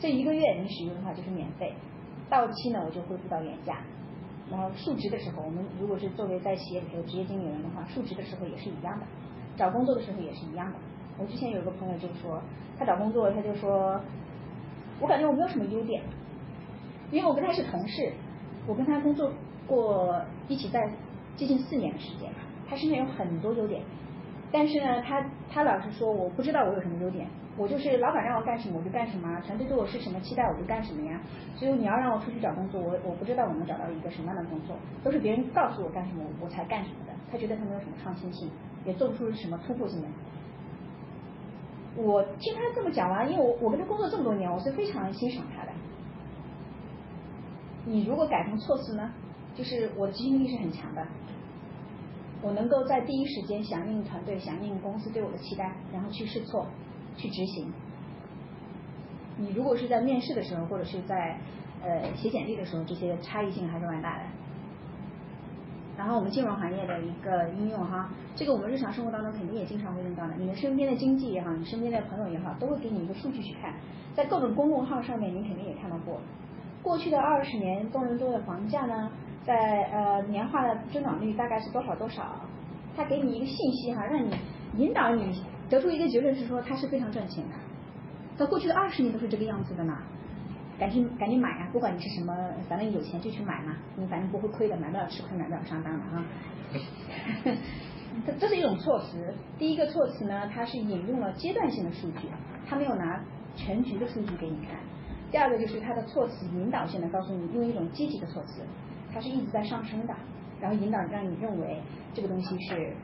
[0.00, 1.72] 这一个月你使用的话就是免费，
[2.28, 3.78] 到期呢我就恢复到原价。
[4.50, 9.06] 然后述职的时候，我们如果是作为在企业里头职业经理人的话，述职的时候也是一样的，
[9.56, 10.76] 找工作的时候也是一样的。
[11.16, 12.42] 我之前有个朋友就说，
[12.76, 13.98] 他找工作他就说，
[15.00, 16.02] 我感觉我没有什么优点，
[17.10, 18.12] 因为我跟他是同事，
[18.66, 19.32] 我跟他工作
[19.66, 20.88] 过一起在
[21.36, 22.30] 接近四年的时间，
[22.68, 23.82] 他身上有很多优点，
[24.52, 27.26] 但是呢，他他老是说我不知道我有什么优点，
[27.56, 31.20] 我就是老板让我干什么我就干什么，团队对我是什么期待我就干什么呀。
[31.56, 37.12] 所以你要让我出去找工作，我我不知道我能找到一个什么样的工作，都是别人告诉我干什么我才干什么的。
[37.30, 38.48] 他觉得他没有什么创新性，
[38.84, 40.08] 也做不出什么突破性的。
[41.96, 45.72] 我听他这么讲完，因为我我跟他工作这么多年，我是非常欣赏他的。
[47.86, 49.12] 你如果改成措辞呢，
[49.54, 51.06] 就是我执行力是很强的，
[52.42, 56.66] 我能够在第一时间响应团队、响应公司对我的期待，然后去试错、
[57.16, 57.72] 去执行。
[59.36, 61.38] 你如果是在面试的时候，或者是在
[61.82, 64.24] 呃写简历的时候，这些差异性还是蛮大的。
[65.96, 70.34] 然后我们金融行业的一个应用哈，这个我们日常生活当中肯定也经常会用到的。
[70.36, 73.72] 你们身边的经济也好，你身边的朋友也好，都会给你一个数据去看，
[74.14, 76.20] 在各种公众号上面，你肯定也看到过。
[76.82, 79.10] 过去的二十年，多伦多的房价呢，
[79.44, 82.40] 在呃年化的增长率大概是多少多少？
[82.96, 84.30] 它给你一个信息哈，让你
[84.76, 87.54] 引导你得出一个结论是说它是非常赚钱的。
[88.36, 89.96] 在过去的二十年都是这个样子的呢，
[90.84, 91.70] 赶紧赶紧买啊！
[91.72, 92.36] 不管你是什么，
[92.68, 96.22] 反正有钱就去买嘛，你反正不会亏的，买不了吃亏，买不了上当的哈。
[98.26, 99.32] 这这是一种措辞。
[99.58, 102.28] 第一个措辞呢，它是引用了阶段性的数据，
[102.68, 103.18] 它没有拿
[103.56, 104.78] 全局的数据给你看。
[105.32, 108.60] 第二个就是它的措辞引导性的告诉你，用一种积极的措辞，
[109.10, 110.14] 它是一直在上升的，
[110.60, 111.80] 然后引导让你认为
[112.12, 112.94] 这个东西是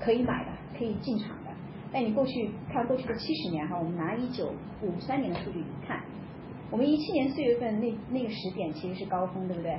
[0.00, 1.50] 可以买的，可以进场的。
[1.92, 6.02] 但你过去看过去的七十年哈，我们拿一九五三年的数据看，
[6.72, 9.78] 我们一七年四月份那那个时点其实是高峰，对不对？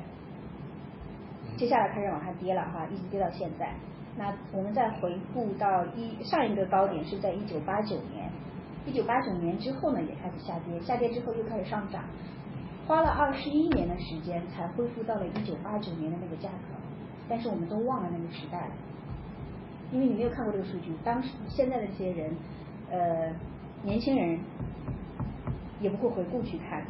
[1.57, 3.73] 接下来开始往下跌了哈，一直跌到现在。
[4.15, 8.29] 那我们再回顾到一上一个高点是在一九八九年，
[8.85, 12.03] 一九八九年之后呢也开始下跌，下跌之后又开始上涨，
[12.85, 16.75] 花了二十一年的时间才恢复到了一九八九年的那个价格，
[17.27, 18.73] 但是我们都忘了那个时代了。
[19.91, 20.91] 因为你没有看过这个数据。
[21.03, 22.31] 当时现在的这些人，
[22.91, 23.31] 呃，
[23.83, 24.39] 年轻人
[25.83, 26.81] 也不会回顾去看，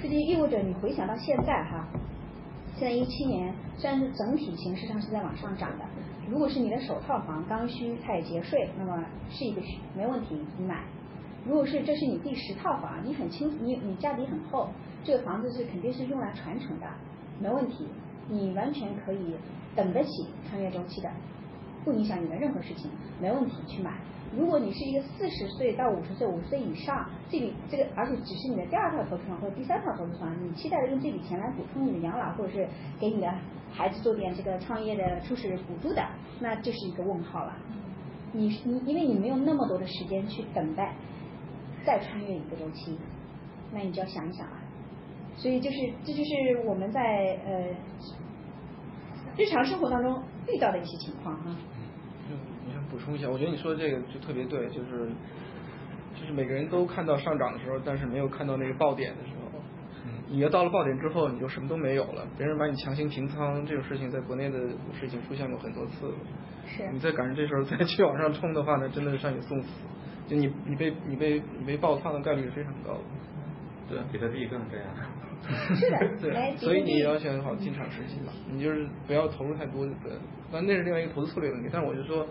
[0.00, 1.84] 这就意味着你回想到现在哈，
[2.76, 5.84] 现在一七年虽然是整体形势上是在往上涨的，
[6.30, 9.60] 如果是你的首套房刚需，它也节税，那么是一个
[9.96, 10.84] 没问题，你买。
[11.44, 14.68] 如果是这是你第十套房，你很清楚，你你家底很厚，
[15.02, 16.86] 这个房子是肯定是用来传承的，
[17.40, 17.88] 没问题，
[18.28, 19.34] 你完全可以
[19.74, 21.10] 等得起穿越周期的，
[21.84, 22.88] 不影响你的任何事情，
[23.20, 23.98] 没问题去买。
[24.34, 32.66] 如果你是一个四十岁到五十岁、五十岁以上，这笔这个而且只是你的第二套投资房或者第三套投资房，你期待着用这笔钱来补充你的养老，或者是
[32.98, 33.30] 给你的
[33.72, 36.02] 孩子做点这个创业的初始补助的，
[36.40, 37.56] 那这是一个问号了。
[38.32, 40.94] 你你因为你没有那么多的时间去等待。
[41.84, 42.98] 再穿越一个周期，
[43.72, 44.56] 那你就要想一想了。
[45.36, 47.68] 所以就是这就是我们在呃
[49.36, 51.42] 日常生活当中遇到的一些情况哈。
[51.46, 51.75] 嗯，我想
[52.90, 55.08] 补充一下，我觉得你说的这个就特别对，就是
[56.14, 59.58] 就是每个人都看到上涨的时候，但是没有看到那个爆点的时候。
[60.04, 60.10] 嗯。
[60.28, 66.14] 你要到了爆点之后，你就什么都没有了，别人把你强行平仓，这种事情在国内的股市已经出现过很多次了。
[66.66, 66.90] 是。
[66.92, 69.68] 你再赶上这时候再去往上冲的话呢，真的是让你送死。
[70.26, 73.00] 就你你被你被你被爆仓的概率是非常高的，
[73.88, 74.86] 对，比特币更这样。
[75.76, 80.12] 是的， 对，所以你要选好进场时机嘛，你就是不要投入太多，对，
[80.50, 81.68] 那那是另外一个投资策略问题。
[81.72, 82.26] 但是我就说，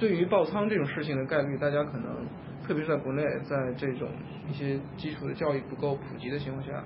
[0.00, 2.26] 对于爆仓这种事情的概率，大家可能
[2.66, 4.08] 特别是在国内，在这种
[4.48, 6.82] 一些基础的教育不够普及的情况下，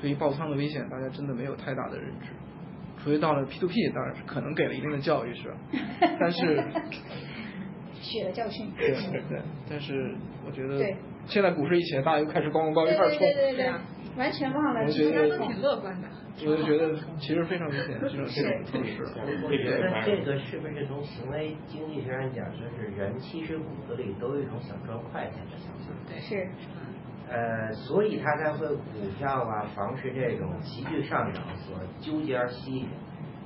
[0.00, 2.28] 对于爆仓的危险，大家真的没有太大的认知。
[3.02, 5.56] 除非到了 P to P，当然是可能给了一定的教育，是吧？
[6.20, 6.62] 但是。
[8.00, 8.70] 血的教训。
[8.78, 10.14] 对对对，但是
[10.46, 10.78] 我觉得，
[11.26, 13.18] 现在股市一起来，大家又开始咣咣咣一块冲。
[13.18, 13.72] 对对对，
[14.16, 16.08] 完全忘了，其实都挺乐观的。
[16.46, 19.02] 我就觉得其实非常明显，就是这种措施。
[19.44, 25.92] 我觉得这个是不是从行为经济学上讲，就是人其实骨子里都有一种想赚快钱的想法。
[26.08, 26.48] 对，是。
[27.30, 28.82] 呃，所以他才会股
[29.18, 32.88] 票啊、房市这种急剧上涨所纠结而吸引。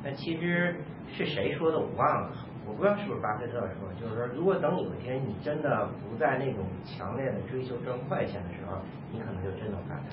[0.04, 0.76] 那其实
[1.12, 2.32] 是谁说的我忘了。
[2.64, 8.78] 我不知道是不是巴菲特说，就是说，如果等有一天你真的不在那种强烈的追求赚快钱的时候，
[9.10, 10.04] 你可能就真的发财。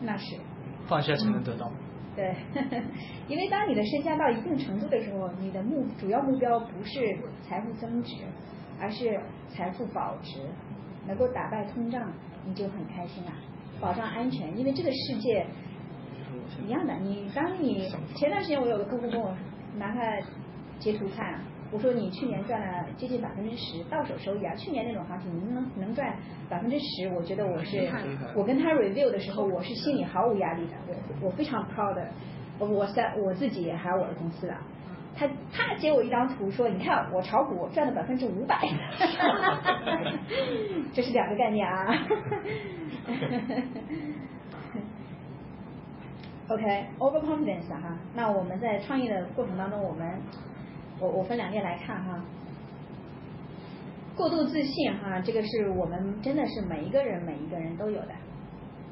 [0.00, 0.36] 那是。
[0.88, 1.70] 放下才能得到。
[2.16, 2.34] 对，
[3.28, 8.16] 因为当你的身价到一定程度的时候，你的目主要目标不是财富增值，
[8.80, 10.38] 而是财富保值，
[11.06, 12.12] 能够打败通胀，
[12.46, 13.32] 你就很开心了，
[13.80, 14.56] 保障安全。
[14.56, 15.46] 因为这个世界
[16.64, 19.34] 一样的，你当你前段时间我有个客户跟我
[19.76, 20.00] 拿他
[20.78, 21.40] 截图看。
[21.74, 26.14] 我说你去年赚了接近百分之十到手收益啊，去年那种行情你能能赚
[26.48, 27.90] 百分之十，我觉得我是
[28.36, 30.94] 我跟他 review 的时候，我是心里毫无压力的，我
[31.26, 32.00] 我非常 proud，
[32.60, 34.54] 我在我自己还有我的公司的，
[35.16, 38.56] 他他截我一张图说，你看我炒股赚了百分之五百，
[40.94, 41.92] 这是两个概念啊。
[46.46, 50.20] OK，overconfidence 哈，那我们在创业的过程当中，我们。
[51.04, 52.24] 我我分两列来看哈，
[54.16, 58.08] 过度自信哈，这个是我们真的是每一个人每一个人都有的。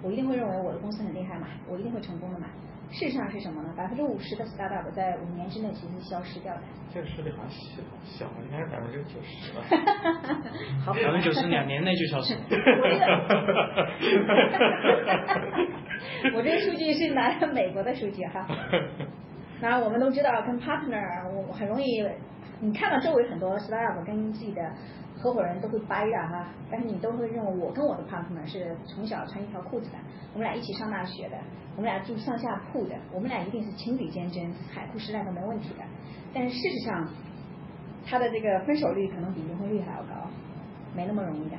[0.03, 2.49] 我一定会认为我的公司很厉害嘛，我一定会成功的嘛。
[2.91, 3.73] 事实上是什么呢？
[3.75, 6.61] 百分之五十的 startup 在五年之内其实消失掉的。
[6.93, 7.51] 这个数据好像
[8.05, 9.63] 小，应该是百分之九十吧。
[10.85, 12.35] 好，百分之九十两年内就消失。
[16.35, 18.47] 我这个数据是拿美国的数据哈。
[19.63, 22.03] 那我们都知道，跟 partner 我很容易，
[22.61, 24.73] 你看到周围很多 startup 跟自己的
[25.21, 29.99] 合伙人都会掰的哈，但是你都会认为我跟我的 partner 是从小穿一条裤子的，
[30.33, 31.37] 我们俩一起上大学的，
[31.77, 35.85] 我们俩住上下铺的，我们俩一定是情侣坚贞，海枯石烂都没问题的。
[36.33, 37.07] 但是事实上，
[38.07, 40.31] 他的这个分手率可能比离婚率还要高，
[40.97, 41.57] 没那么容易的。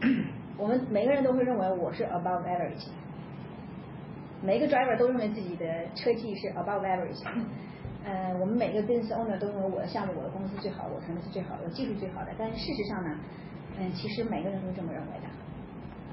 [0.56, 2.88] 我们每个人都会认为我是 above average。
[4.42, 7.22] 每一个 driver 都认为自己的车技是 above average，
[8.06, 12.30] 呃，我们每个 business owner 都认为我的项目、我的公司最好，我团队是最好的，我技术最好的。
[12.38, 13.18] 但是事实上呢，
[13.76, 15.26] 嗯，其实每个人都这么认为的，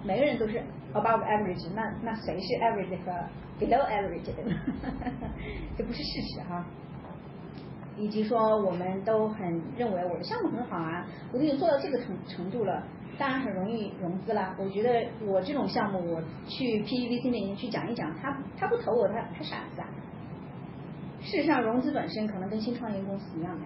[0.03, 0.59] 每个人都是
[0.91, 3.11] above average，那那谁是 average 和
[3.59, 4.57] below average 的呢？
[5.77, 6.65] 这不是事实哈。
[7.95, 12.81] 以及说我们都很认为我的项目很好啊，我已经做到这个程程度了。
[13.19, 14.55] 当然很容易融资了。
[14.57, 19.87] 我觉得我这种项目，我去 PEVC 面前去讲一讲，他他不投我，他他傻子啊。
[21.23, 23.65] 事实上，融资本身可能跟新创业公司一样的。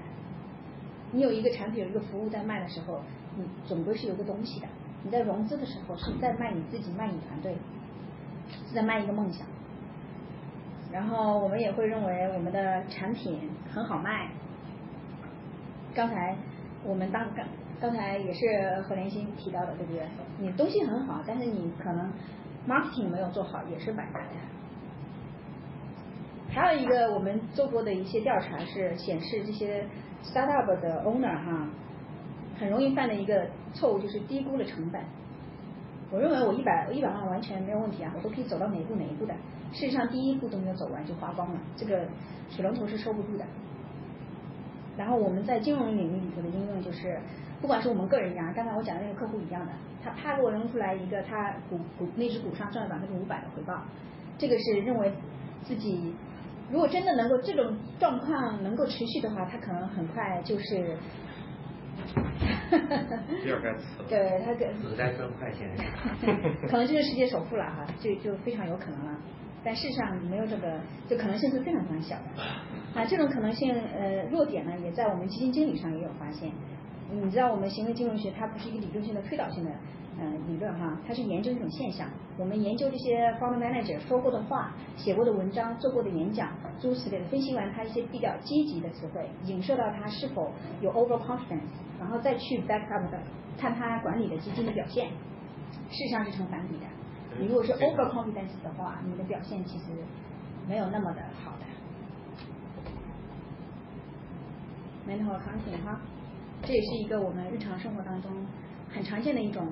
[1.12, 3.02] 你有一个产品、有一个服务在卖的时候，
[3.36, 4.68] 你总归是有个东西的。
[5.04, 7.56] 你在融资的时候是在卖你自己、卖你团队，
[8.68, 9.46] 是在卖一个梦想。
[10.92, 14.30] 然后我们也会认为我们的产品很好卖。
[15.94, 16.36] 刚才。
[16.84, 17.46] 我们当刚
[17.82, 20.04] 刚才也是何连新提到的，对不对？
[20.40, 22.10] 你东西很好，但是你可能
[22.68, 24.36] marketing 没有做好，也是白搭的。
[26.58, 29.86] 还有一个我们做过的一些调查是显示，这些
[30.24, 31.70] startup 的 owner 哈，
[32.60, 35.02] 很容易犯的一个错误就是低估了成本。
[36.10, 39.34] 我认为我一百一百万完全没有问题啊，我都可以走到哪一步哪一步的。
[39.74, 42.08] 事实上第一步都没有走完就花光了，这个
[42.50, 43.46] 水龙头是收不住的。
[44.98, 47.20] 然后我们在金融领域里头的应用就是，
[47.62, 49.72] 不管是我们个人一样，刚才我讲的那个客户一样的，
[50.04, 53.84] 他他给我扔出来一个他股股那只股上赚了百分之五百的回报，
[54.38, 55.12] 这个是认为
[55.64, 56.16] 自己
[56.72, 60.98] 如果真的能够这种状况能够持续的话，他可能很快就是。
[63.44, 64.04] 比尔盖茨。
[64.08, 64.72] 对他给。
[64.74, 65.70] 子弹赚快钱。
[66.70, 69.20] 可能就是世界首富了哈，就就非常有可能了。
[69.64, 72.42] 但事实上没有这个，就可能性是非常非常小的。
[73.00, 76.52] 啊，这种可能性呃弱点呢，也在我们基金经理上也有发现。
[77.12, 79.72] 你知道我们行为金融学它不是一个理论性的推导性的
[80.20, 82.08] 呃理论哈，它是研究一种现象。
[82.38, 86.50] 我们研究这些 fund manager 说过的话、写过的文章、做过的演讲，
[86.80, 90.52] 诸如此类的，分析完他一些比较积极的词汇，影射到他是否
[90.82, 93.20] 有 over confidence，然后再去 back up 的
[93.58, 95.10] 看他管理的基金的表现，
[95.90, 96.86] 事实上是成反比的。
[97.40, 99.86] 你如果是 over confidence 的话，你的表现其实
[100.68, 101.66] 没有那么的好的。
[105.08, 106.02] mental accounting 哈，
[106.64, 108.32] 这也是一个我们日常生活当中
[108.94, 109.66] 很常见的一种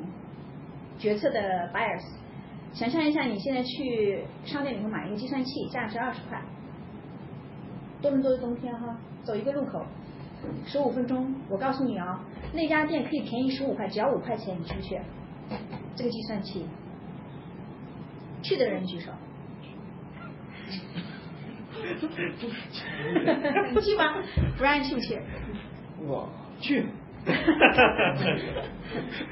[0.97, 2.03] 决策的 bias。
[2.73, 6.41] 想象一下，你现在去商店里头买一个计算器，价值二十块，
[8.01, 9.85] 多伦多的冬天哈，走一个路口，
[10.65, 12.21] 十五分钟，我告诉你啊，
[12.53, 14.99] 那家店可以便宜十五块，只要五块钱，你去不去？
[15.95, 16.65] 这个计算器，
[18.41, 19.11] 去的人举手。
[23.73, 24.21] 你去吗？
[24.57, 25.17] 不让你去不去？
[26.01, 26.27] 我
[26.59, 26.87] 去。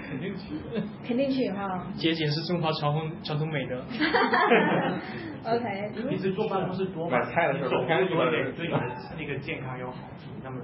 [0.10, 0.44] 肯定去。
[1.06, 1.86] 肯定去哈。
[1.96, 3.78] 节俭是中华传统传统美德。
[5.46, 5.92] OK。
[6.10, 8.80] 平时坐办公室多买菜的时候，走路多点对你的
[9.18, 10.58] 那个健康有好处，那么。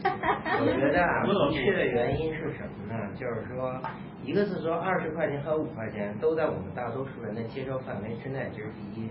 [0.00, 2.94] 我觉得啊，不去的原因是什么呢？
[3.18, 3.80] 就是说，
[4.24, 9.08] 一个是说二十块钱和五块钱都在我们大多数人的接受范围之内，这是第一。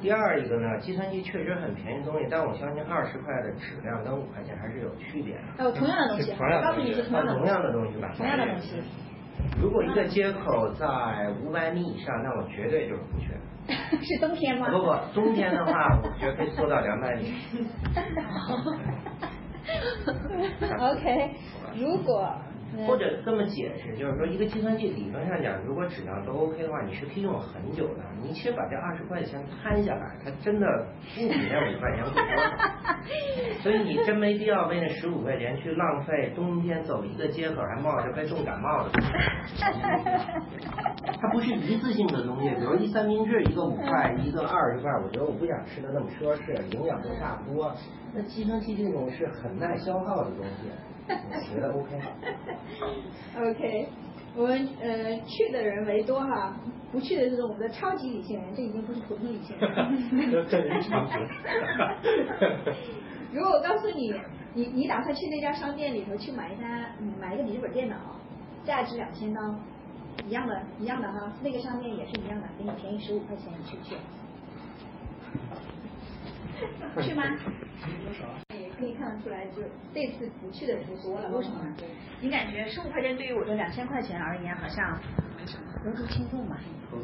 [0.00, 5.40] 第二一个呢，计算机确实很便宜的东西，但我相信二十块的质量跟五块钱还是有区别的。
[5.58, 8.12] 还有同样的东西，同样的东西吧。
[8.16, 8.80] 同样的东西。
[9.60, 10.86] 如果一个接口在
[11.42, 13.36] 五百米以上，那我绝对就是不缺。
[14.02, 14.68] 是冬天吗？
[14.70, 17.34] 不不，冬天的话，我觉得可以缩到两百米。
[20.78, 21.30] OK，
[21.76, 22.32] 如果。
[22.86, 28.02] 或者这么解释，就是说一个计算机理论上讲，如果质量都 OK 的话，你是可以用很久的。
[28.22, 30.66] 你其实把这二十块钱摊下来，它真的
[31.14, 32.42] 不比那五块钱贵多。
[33.62, 38.90] 所以你真没必要为那十五块钱去浪费冬天走一个街口还冒着被冻感冒的。
[41.20, 47.72] 它不是一次性的东西，比如一三明治一个五块，一个二十块，我觉得我不想吃的那么奢侈，营养都差不多。
[48.14, 50.70] 那计算器这种是很耐消耗的东西。
[51.08, 52.00] 我觉得 OK。
[53.36, 53.88] OK，
[54.36, 56.56] 我们呃去的人为多哈，
[56.90, 59.70] 不去的就是我们的超级理性人，这已经不是普通理性人。
[63.32, 64.14] 如果我告诉你，
[64.54, 67.96] 你你打算去那家商店里头去买一单买一个笔记本电脑，
[68.64, 69.40] 价值两千刀，
[70.26, 73.96] 一样的，一样的哈，那个商店也是一样的，给你便宜十五块钱，你去不去？
[77.08, 77.22] 去吗？
[78.86, 79.62] 也可以看得出来，就
[79.94, 81.28] 这次不去的人就多了。
[81.30, 81.60] 为什么？
[82.20, 84.98] 你感觉十五块钱对于我这两千块钱而言，好像
[85.84, 86.58] 如如轻重吧？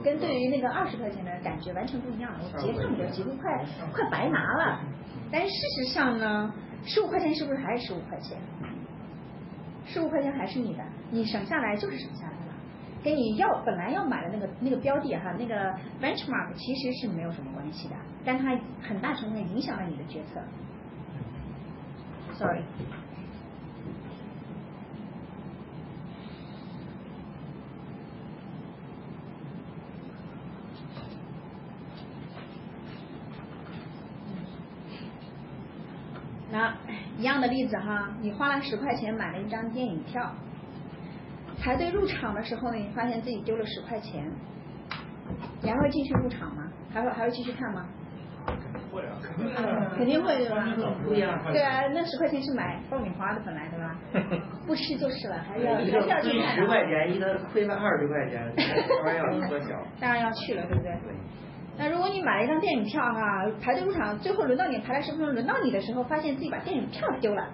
[0.05, 2.33] 跟对于那个二十块钱的感觉完全不一样。
[2.41, 4.81] 我结账的几乎快快白拿了。
[5.31, 6.53] 但是事实上呢，
[6.85, 8.37] 十五块钱是不是还是十五块钱？
[9.87, 12.55] 十五块钱还是你的，你省下来就是省下来了。
[13.03, 15.73] 跟你要本来要买的那个那个标的哈，那个
[16.03, 20.41] benchmark 其实是没有什么关系的，但它很大程度影响了你的决策。
[22.39, 22.63] Sorry。
[36.53, 36.77] 那
[37.19, 40.33] 一样的例子哈，你花了十块钱买了一张电影票。
[41.61, 44.31] 排队入场的时候呢，你发现自己丢了十块钱，
[45.61, 46.71] 你还会继续入场吗？
[46.95, 47.85] 还会还会继续看吗？
[48.99, 50.65] 会啊，肯定会对吧？
[51.05, 51.39] 不一样。
[51.53, 53.97] 对啊，那十块钱是买爆米花的本来对吧？
[54.67, 56.55] 不吃就是了，还要还是要去看。
[56.57, 58.53] 十块钱，一个亏了二十块钱，
[59.05, 59.69] 当然要 缩小。
[60.01, 60.93] 当然要去了，对不对？
[60.93, 61.15] 对。
[61.79, 67.49] 那如果你买了一张电影票哈，排队入场，最后轮到你排了十分钟，轮到你的时候，发现自己把电影票丢了，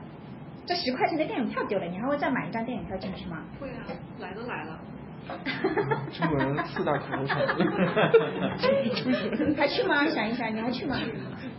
[0.65, 3.43] 这十块钱的电影票丢了，你还会再买一张电影票进去吗？
[3.61, 3.85] 会啊，
[4.21, 4.79] 来都来了。
[6.13, 7.47] 中国人四大口头禅。
[9.57, 10.07] 还去吗？
[10.09, 10.97] 想一想，你还去吗？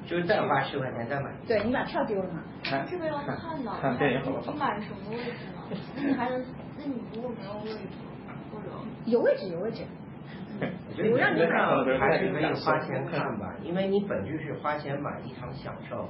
[0.05, 1.31] 就是再花十块钱再买。
[1.47, 2.41] 对你把票丢了嘛？
[2.89, 3.35] 这个要看
[3.65, 5.61] 到，看电影好不好你买什么位置呢？
[5.95, 6.45] 那你还能，
[6.77, 7.79] 那你如果没有位置，
[8.53, 8.67] 或者
[9.05, 9.83] 有位置，有位置。
[10.59, 16.07] 我觉得你看还是可以花钱看吧，因为你本质是花钱买一场享受。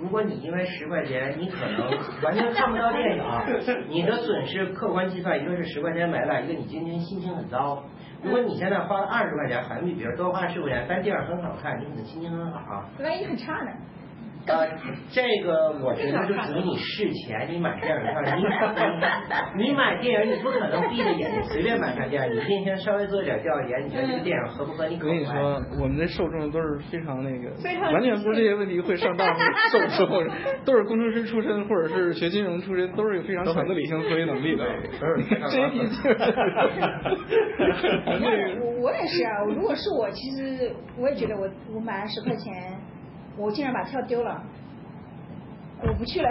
[0.00, 1.90] 如果你因为十块钱，你可能
[2.22, 3.24] 完全看不到电影，
[3.88, 7.82] 你的损失客观计算，一个是十块钱买了，一个你今天心情很糟。
[8.22, 12.84] 如果你现在花了二十块钱，还比别人多花十块钱，但电影很好看，你可能心情很好。
[13.00, 13.70] 万一很差呢？
[14.46, 14.68] 呃，
[15.10, 25.12] 这个我觉得就属于你事前你买电影票，你你你买电影你不可能闭着眼睛随便买场电影，你今天稍微做一点调研，你觉得这个电影合不合你口味？
[25.12, 27.50] 我跟你说，我们的受众都是非常那个，
[27.92, 29.26] 完全不是这些问题会上当
[29.72, 30.30] 受受或者
[30.64, 34.64] 都是工程师出身或者是学金融出身，都是有非常强的理性思维能力的。
[35.50, 35.78] 这一批
[38.60, 42.52] 我我也是啊，如果是我，其实我也觉得我我买了十块钱。
[43.36, 44.42] 我竟然把票丢了，
[45.82, 46.28] 我不去了，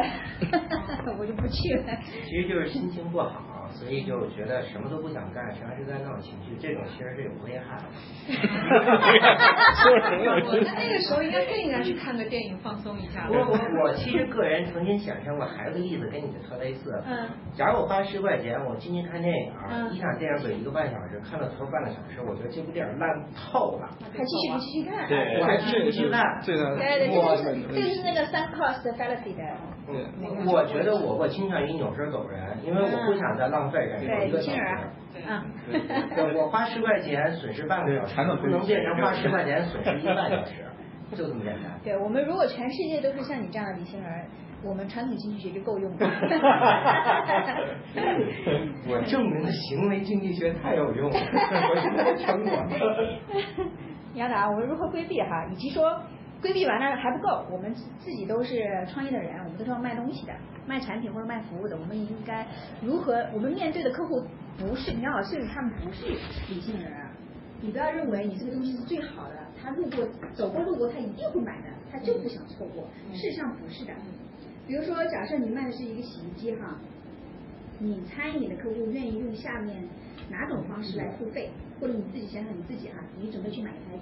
[1.20, 1.98] 我就不去了。
[2.26, 3.42] 其实就是心情不好。
[3.74, 7.84] 所以就觉得什么都不想干，实际上是在闹情绪，这种其实是有危害的。
[10.64, 13.28] 那那个时候应该更应该去看个电影放松一下。
[13.30, 17.04] 我我我其实个人曾经想象过，还有个例子跟你的特类似。
[17.06, 17.30] 嗯。
[17.56, 19.52] 假如我花十块钱，我进去看电影，
[19.92, 23.90] 一场电影得一个半小时，看了头半个小时，我觉得这部电影烂透了。
[24.02, 25.08] 还继续不继续看？
[25.08, 26.40] 对，我还继续继续看。
[26.46, 26.78] 对的。
[26.78, 27.14] 对对，这
[27.44, 29.44] 是这是那个 sunk cost fallacy 的。
[29.86, 30.06] 对。
[30.46, 34.60] 我觉得我会倾向于扭身走人，因为我不想再浪费人一个小时。
[35.28, 35.44] 嗯。
[36.16, 40.66] 对，我花十块钱损失半个小时，不能变成花十块钱损失一个半小时，
[41.16, 41.80] 就这么简单。
[41.84, 44.26] 对我们如果全世界都是像你这样的理性人，
[44.64, 45.98] 我们传统经济学就够用了。
[48.88, 52.52] 我证明的行为经济学太有用了，我现在成果。
[54.16, 55.46] 杨达，我们如何规避哈？
[55.52, 56.02] 以及说。
[56.44, 60.34] 规避完了还不够，我们自己都是创业的人，我们都是要卖东西的，
[60.68, 62.46] 卖产品或者卖服务的，我们应该
[62.82, 63.26] 如何？
[63.34, 64.22] 我们面对的客户
[64.58, 66.06] 不是你要甚至，他们不是
[66.50, 67.00] 理性的人，
[67.62, 72.84] 你不要认为你这个东西是最好的，他路过走过路过他一定会买的，他就不想错过。
[73.14, 73.94] 事实上不是的，
[74.68, 76.78] 比如说假设你卖的是一个洗衣机哈，
[77.80, 79.82] 你猜你的客户愿意用下面
[80.30, 81.50] 哪种方式来付费？
[81.80, 83.98] 或者你自己想想你自己哈，你准备去买一台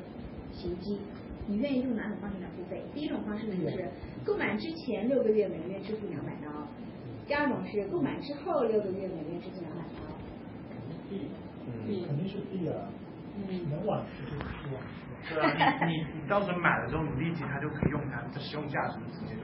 [0.51, 0.99] 洗衣机。
[1.47, 2.81] 你愿意用哪种方式来付费？
[2.93, 3.89] 第一种方式呢，就是
[4.25, 6.49] 购买之前六个月每个月支付两百刀；
[7.27, 10.15] 第二种是购买之后六个月每个月支付两百刀。
[11.11, 12.87] 嗯，肯定是 B 啊，
[13.69, 15.01] 能晚付就不晚付。
[15.29, 19.43] 对啊，你你到时候买了之后，你立即它就可以用它的使用价值直接就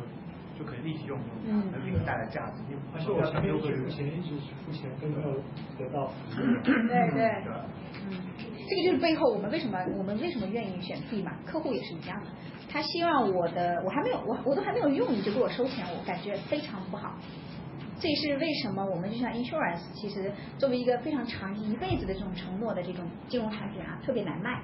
[0.58, 2.64] 就可以立即用用它，能给你带来价值。
[2.94, 4.36] 而且我前面付钱一直
[4.66, 5.36] 付钱，根本没有
[5.78, 6.12] 得到。
[6.34, 7.44] 对对。
[8.10, 8.18] 嗯。
[8.68, 11.32] 这个就是背后我们为什么我们为什么愿意选 B 嘛？
[11.46, 12.28] 客户也是一样的，
[12.70, 17.16] 他希望我的我还没有我我都还没有用你就给我收钱，我感觉非常不好。
[18.00, 24.62] 这也是为什么我们就像 insurance，其实作为一个非常长期一辈子的这种承诺的这种金融产品啊，特别难卖。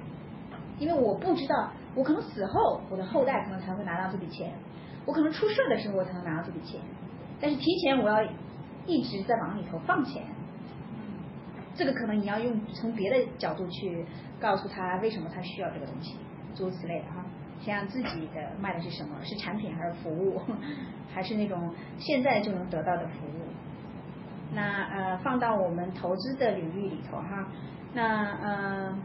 [0.78, 4.52] 因为我不知道我可能死后我的后代可能才会拿到这笔钱，
[5.06, 6.82] 我可能出事的时候我才能拿到这笔钱，
[7.40, 8.22] 但是提前我要
[8.86, 10.24] 一直在往里头放钱。
[11.76, 14.06] 这个可能你要用从别的角度去
[14.40, 16.16] 告诉他为什么他需要这个东西，
[16.56, 17.24] 诸如此类的哈。
[17.62, 19.16] 想想自己的卖的是什么？
[19.24, 20.42] 是产品还是服务？
[21.14, 23.48] 还是那种现在就能得到的服务？
[24.54, 27.48] 那呃放到我们投资的领域里头哈，
[27.94, 28.98] 那呃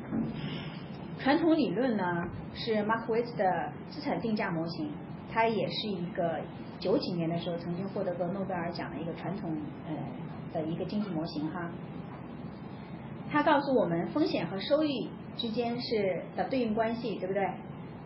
[1.18, 4.92] 传统理论呢是 Markowitz 的资产定价模型，
[5.32, 6.40] 它也是一个
[6.80, 9.56] 九几年的时候曾经获得过诺贝尔奖的一个传统
[9.86, 9.94] 呃
[10.52, 11.70] 的一个经济模型哈。
[13.30, 17.48] 他告诉我们风险和收益之间是的对应关系，对不对？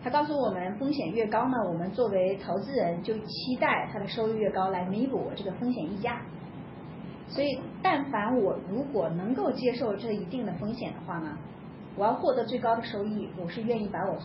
[0.03, 6.21] 他告诉我们风险越高呢，我们作为投资人就期待它的收益越高来弥补我这个风险溢价。
[7.29, 11.37] 所以，但凡我如果能够接受这一定的风险的话呢，
[11.95, 14.17] 我要获得最高的收益，我是愿意把我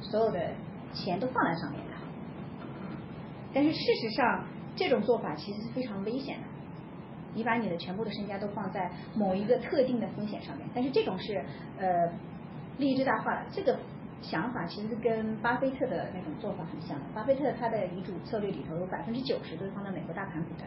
[0.00, 0.38] 所有的
[0.94, 1.92] 钱都放在上面的。
[3.52, 4.44] 但是事实上，
[4.76, 6.44] 这种做法其实是非常危险的。
[7.34, 11.44] 你把你的全部的身家都放在某一个特定的风险上面，但是这种是
[11.78, 12.10] 呃
[12.78, 13.78] 利益最大化的这个
[14.22, 16.98] 想法，其实跟巴菲特的那种做法很像。
[17.14, 20.64] 巴菲特他的遗嘱策略里头有百分之九十都是放在美国大盘股的，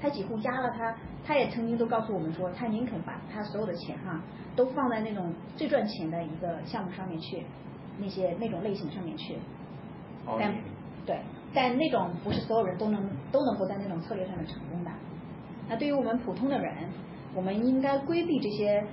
[0.00, 0.94] 他几乎压了他，
[1.24, 4.20] 他也曾经都告诉我们说，他宁肯把他所有的钱哈
[4.56, 7.44] 都放在那种最赚钱的一个项目上面去，
[7.98, 9.36] 那些那种类型上面去。
[10.38, 10.54] 但
[11.06, 11.20] 对，
[11.52, 14.90] 但那种不是所有人都能都能够在那种策略上面成功的。
[15.68, 16.74] 那对于我们普通的人，
[17.34, 18.84] 我们应该规避这些，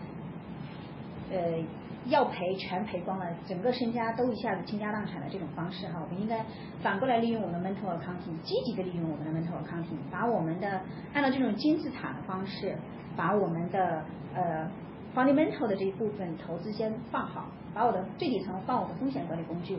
[1.29, 1.61] 呃，
[2.05, 6.01] 要赔全赔光了，整个身家都一下子倾家荡产的这种方式哈。
[6.01, 6.45] 我们应该
[6.81, 10.81] 反过来利用我们的 mental accounting，积极的利用我们的 mental accounting，把我们的
[11.13, 12.77] 按照这种金字塔的方式，
[13.17, 14.69] 把我们的呃
[15.13, 19.77] fundamental 的这一部分投资先放好，把我的最底层放我的风险管理工具。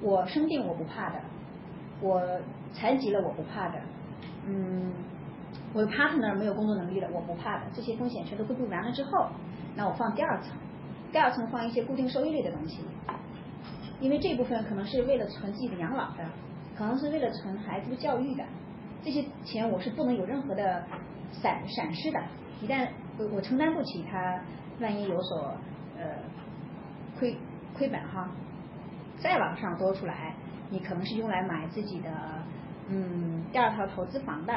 [0.00, 1.20] 我生病我不怕的，
[2.00, 2.22] 我
[2.72, 3.78] 残疾了我不怕的，
[4.46, 4.90] 嗯。
[5.72, 9.28] 我的 partner 没有工作能力了，我不怕的，这些风险全都规避完了之后，
[9.76, 10.56] 那我放第二层，
[11.12, 12.82] 第二层放一些固定收益类的东西，
[14.00, 16.24] 因为这部分可能是为了存自己的养老的，
[16.76, 18.44] 可能是为了存孩子的教育的，
[19.02, 20.82] 这些钱我是不能有任何的
[21.30, 22.20] 闪闪失的，
[22.60, 24.40] 一旦我我承担不起，它
[24.80, 25.54] 万一有所
[25.96, 26.04] 呃
[27.16, 27.36] 亏
[27.78, 28.28] 亏本哈，
[29.18, 30.34] 再往上多出来，
[30.68, 32.10] 你可能是用来买自己的
[32.88, 34.52] 嗯第二套投资房的。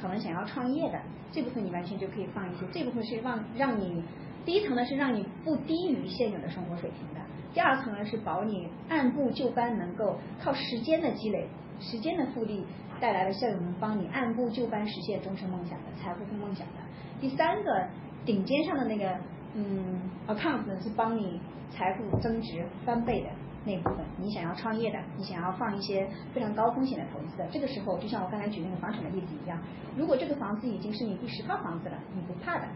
[0.00, 1.00] 可能想要创业的
[1.32, 2.66] 这部分，你完全就可以放一些。
[2.72, 4.02] 这部分是让让你
[4.44, 7.20] 第一层呢是让你不低于现有的生活水平的，
[7.52, 11.46] 第二层呢是保你按部就班，能够靠时间的积累、
[11.80, 12.64] 时间的复利
[13.00, 16.74] 带来的效应，能帮你按部就班实现终身梦想的财富和梦想的。
[17.20, 17.88] 第三个
[18.24, 19.16] 顶尖上的那个
[19.54, 21.40] 嗯 account 呢是帮你
[21.70, 23.28] 财富增值翻倍的。
[23.64, 29.58] 那部分，你想要创业的，你想要放一些非常高风险的投资的，这个时候就像我刚才举那个房产的例子一样，
[29.96, 32.66] 如果这个房子已经是你第十套房子了，你不怕的，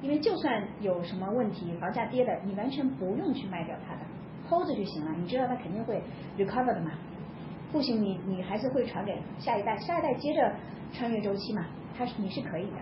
[0.00, 4.00] 因为就算有什么问题，房价跌的，你完全不用去卖掉它的
[4.48, 6.02] ，hold 着就行了，你知道它肯定会
[6.38, 6.92] recover 的嘛，
[7.70, 10.54] 不行你你还是会传给下一代，下一代接着
[10.92, 11.66] 穿越周期嘛，
[11.98, 12.78] 它是你是可以的，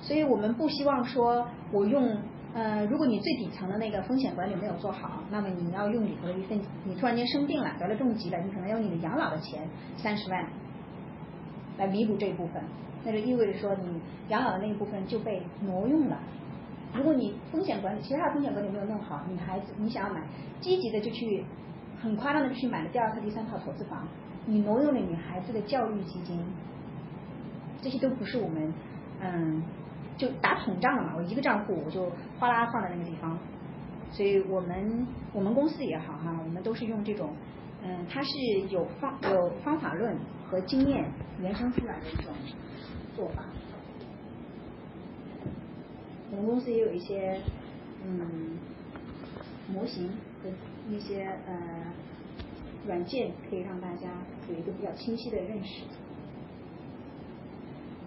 [0.00, 2.16] 所以我们不希望说我用。
[2.54, 10.46] 呃，如果你最底层的那个风险管理没有做好，那么你要用里头的一份，你突然间生病了，得了重疾了，你可能用你的养老的钱三十万
[11.78, 12.62] 来弥补这一部分，
[13.04, 13.98] 那就意味着说你
[14.28, 16.18] 养老的那一部分就被挪用了。
[16.94, 20.22] 如果你风险管理，其他的风险管理没有弄好，你孩子你想要买，
[20.60, 21.42] 积极的就去
[22.02, 24.06] 很夸张的去买了第二套、第三套投资房，
[24.44, 26.38] 你挪用了你孩子的教育基金，
[27.80, 28.74] 这些都不是我们
[29.22, 29.62] 嗯。
[30.16, 33.38] 就打统账了嘛，我一个账户我就哗啦放在那个地方，
[34.10, 37.34] 所以我们我们公司也好哈，我们都是用这种，
[37.82, 38.30] 嗯，它是
[38.68, 40.16] 有方有方法论
[40.48, 41.10] 和经验
[41.40, 42.32] 原生出来的一种
[43.16, 43.44] 做法。
[46.30, 47.40] 我们公司也有一些
[48.04, 48.58] 嗯
[49.72, 50.08] 模型
[50.42, 50.50] 和
[50.90, 51.54] 一些呃
[52.86, 54.08] 软件，可以让大家
[54.48, 55.82] 有一个比较清晰的认识。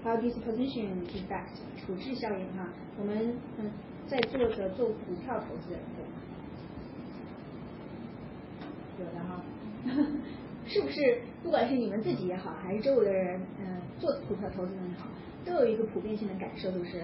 [0.06, 1.49] 还有 disposition effect
[1.82, 3.72] 处置效应哈，我们嗯
[4.06, 5.80] 在座的做股票投资人
[8.99, 9.41] 有的哈，
[10.68, 15.08] 是不是不管是你们自己也好，还是周围的人嗯做股票投资人也好，
[15.43, 17.01] 都有一个普遍性的感受，就是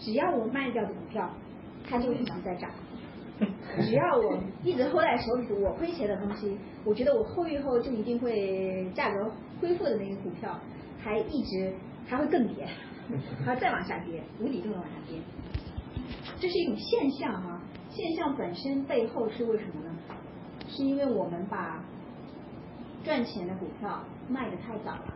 [0.00, 1.30] 只要我卖掉的股票，
[1.88, 2.68] 它就一直在涨；
[3.80, 10.58] 只要我一直 hold 在手里，我亏钱的东西，我觉得我 hold 一 hold 就一定会价格恢复的那个股票，
[10.98, 11.72] 还一直。
[12.08, 12.68] 它会更跌，
[13.44, 15.18] 它再往下跌，无底洞的往下跌，
[16.38, 17.60] 这是一种现象哈。
[17.90, 19.90] 现象本身背后是为什么呢？
[20.68, 21.82] 是因为我们把
[23.04, 25.14] 赚钱的股票卖的太早了。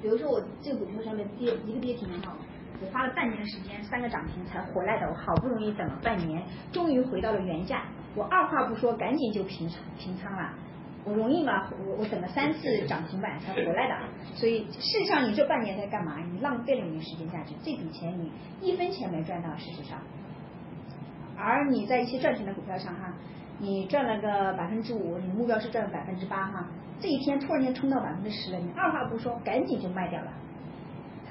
[0.00, 2.34] 比如说我这个股票上面跌一个跌停哈，
[2.80, 6.42] 我花了半年的时间，三个涨停才回来的，我好不容易等了半年，
[6.72, 10.54] 终于回到了原价，我二话不说赶紧就平平仓了。
[11.08, 11.70] 我容易吗？
[11.86, 13.94] 我我等了三次涨停板才回来的，
[14.34, 16.18] 所以事实上你这半年在干嘛？
[16.32, 18.30] 你浪费了你的时间价值，这笔钱你
[18.60, 19.98] 一分钱没赚到，事实上。
[21.36, 23.14] 而你在一些赚钱的股票上哈，
[23.58, 26.68] 你赚了个百分之五，你目标是赚百分之八哈，
[27.00, 30.32] 这一天突然间冲到百分之十了，你二话不说赶紧就卖掉了。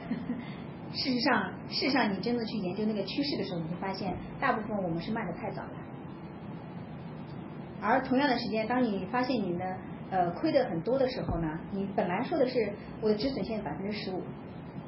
[0.93, 5.71] 事实上，事实上你真的去研究那个趋势的时候，你就发现大部分我们是卖的太早了。
[7.88, 9.77] 而同样的时间，当你发现你的
[10.11, 14.21] 呃亏的很多的时候呢，你本来说的是我的止损线百分之十五，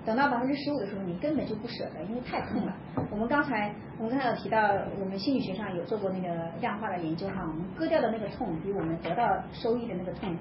[0.05, 2.75] 等到百分之十五的时候，你根本就不舍得，因为太痛了。
[3.09, 4.59] 我们刚才我们刚才有提到，
[4.99, 9.23] 我们心理学上有做过那个量化的研究哈，我们割掉的那个痛比我们得到
[9.53, 10.35] 收益的那个痛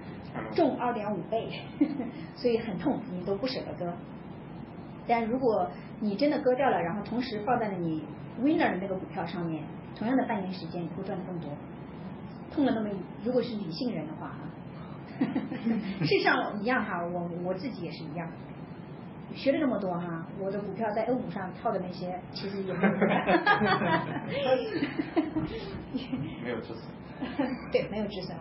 [0.53, 1.49] 重二点五倍，
[2.35, 3.93] 所以很痛，你都不舍得割。
[5.07, 8.05] 但如果你真的割掉了，然后同时放在了你
[8.43, 9.63] winner 的那个股票上面，
[9.97, 11.51] 同样的半年时间，你会赚的更多。
[12.59, 12.91] 痛了那么，
[13.23, 14.39] 如果是理性人的话哈，
[16.01, 18.29] 事实上一样哈，我我自己也是一样。
[19.33, 22.91] 学了这么多哈，我的股票在 A 股上套的那些，其实也没有。
[26.43, 26.83] 没有止损。
[27.71, 28.37] 对，没有止损。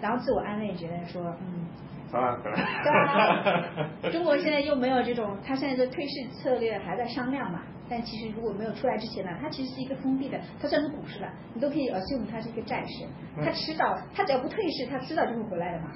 [0.00, 1.66] 然后自我安慰，觉得说，嗯。
[2.10, 2.56] 早晚回来。
[2.82, 4.10] 对啊。
[4.10, 7.62] 中国现在又没有这种，他现在的退市策略还在商量嘛。
[7.90, 13.06] 但其实如果没有出来之前呢，它其实是一个封闭的，它算是股市了，你都可以 assume 它是一个债市，
[13.42, 15.90] 它迟早，它只要不退市，它迟早就会回来的嘛。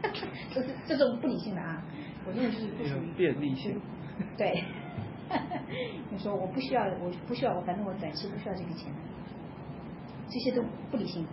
[0.54, 1.82] 这是这种不理性的啊，
[2.26, 3.78] 我认为就是不属于便利性。
[4.38, 4.64] 对。
[6.10, 8.90] 你说我不需要，我不需要，我反正我短期不需要这笔钱，
[10.30, 11.26] 这些都不理性。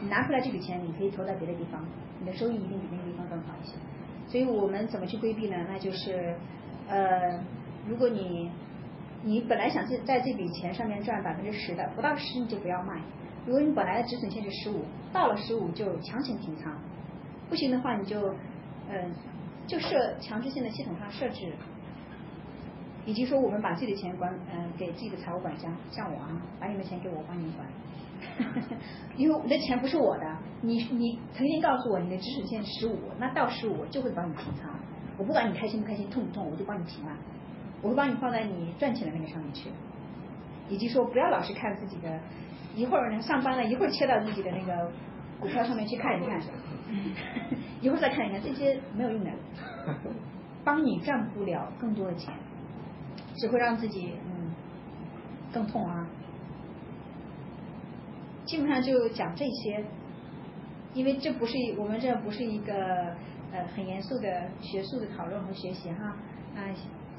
[0.00, 1.84] 你拿出来这笔钱，你可以投在别的地方，
[2.18, 3.74] 你的收益一定比那个更好一些。
[4.28, 5.56] 所以我们怎么去规避呢？
[5.68, 6.34] 那就是
[6.88, 7.40] 呃，
[7.86, 8.50] 如果你
[9.22, 13.00] 你本来想在在这笔钱上面赚百分之十的，不到十你就不要卖。
[13.46, 16.72] 如果你本来的止损线是十五，到了十五就强行平仓，
[17.48, 18.34] 不行的话你就
[18.88, 19.12] 嗯
[19.66, 21.52] 就设强制性的系统上设置，
[23.04, 27.66] 以及说我们把自己的钱管嗯给自己的财务管家，像我啊，把你们钱给我，帮你管。
[29.16, 34.70] 因为你的钱不是我的，你你曾经告诉我你的止损线十五，那到十五我就会帮你平仓，
[35.18, 37.12] 我不管你开心不开心痛不痛，我就帮你平了。
[37.82, 39.68] 我会帮你放在你赚钱的那个上面去，
[40.68, 42.20] 以及说不要老是看自己的，
[42.76, 44.90] 一会儿呢上班了，一会儿切到自己的那个
[45.40, 46.40] 股票上面去看一看，
[47.80, 49.30] 一会儿再看一看，这些没有用的，
[50.62, 52.32] 帮你赚不了更多的钱，
[53.34, 54.54] 只会让自己嗯
[55.52, 56.06] 更痛啊。
[58.44, 59.84] 基本上就讲这些，
[60.94, 62.74] 因为这不是我们这不是一个
[63.52, 66.16] 呃很严肃的学术的讨论和学习哈
[66.56, 66.68] 啊。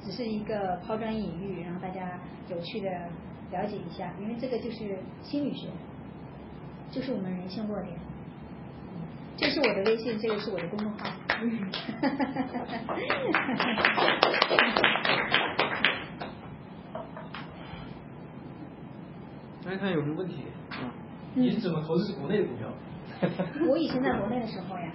[0.06, 2.20] 只是一个抛砖引玉，让大家
[2.50, 2.90] 有趣的
[3.52, 5.70] 了解一下，因为这个就是心理学，
[6.92, 7.96] 就是我们人性弱点。
[9.38, 11.10] 这是我的微信，这个是我的公众号。
[19.64, 20.92] 大家看有什么问题啊？
[21.36, 22.68] 你是怎么投资国内的股票？
[23.70, 24.92] 我以前在国内的时候呀。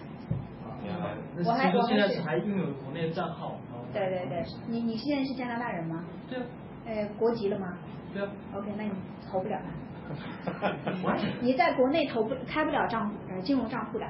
[1.45, 3.57] 我还我现在是还拥有国内的账号。
[3.93, 6.05] 对对对，你你现在是加拿大人吗？
[6.29, 6.45] 对啊。
[6.87, 7.77] 呃，国籍了吗？
[8.13, 8.29] 对啊。
[8.55, 8.91] OK，那你
[9.31, 9.67] 投不了了。
[11.43, 14.07] 你在国内投不开不了账呃金融账户的。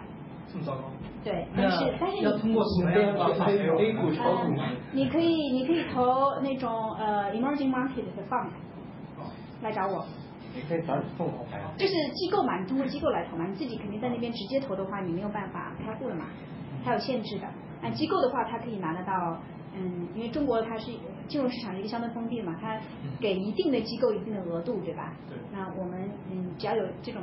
[0.52, 0.84] 这么糟糕。
[1.24, 4.70] 对，但是但是你要通过什么样的方法？A 股炒股吗？
[4.92, 8.50] 你可以你可以投那种呃 emerging market 的 fund，
[9.62, 10.06] 来找我。
[10.58, 11.60] 你可以找凤凰牌。
[11.78, 16.26] 就是机构嘛，你通过机构来投嘛，你自己肯定在那边直接投的话，你没有办法开户了嘛，
[16.84, 17.46] 它有限制的。
[17.80, 19.38] 那机构的话，它可以拿得到。
[19.80, 20.90] 嗯，因为中国它是
[21.28, 22.80] 金融市场一个相对封闭嘛，它
[23.20, 25.12] 给一定的机构一定的额度，对吧？
[25.28, 25.36] 对。
[25.52, 27.22] 那我们嗯，只要有这种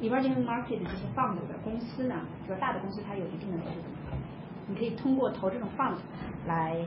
[0.00, 4.16] emerging market 这些 fund 的公司呢，比如大的公司，它有一定的额度，
[4.66, 5.94] 你可以通过投这种 fund
[6.46, 6.84] 来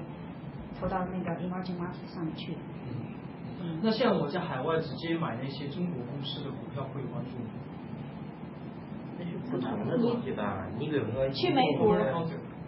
[0.80, 2.54] 投到那个 emerging market 上面去。
[3.86, 3.88] 嗯。
[3.88, 7.50] 那像我在海外直接买那些中国公司的股票会有帮助吗？
[9.18, 10.68] 那是不同的东西吧？
[10.78, 11.96] 你比如说去美股。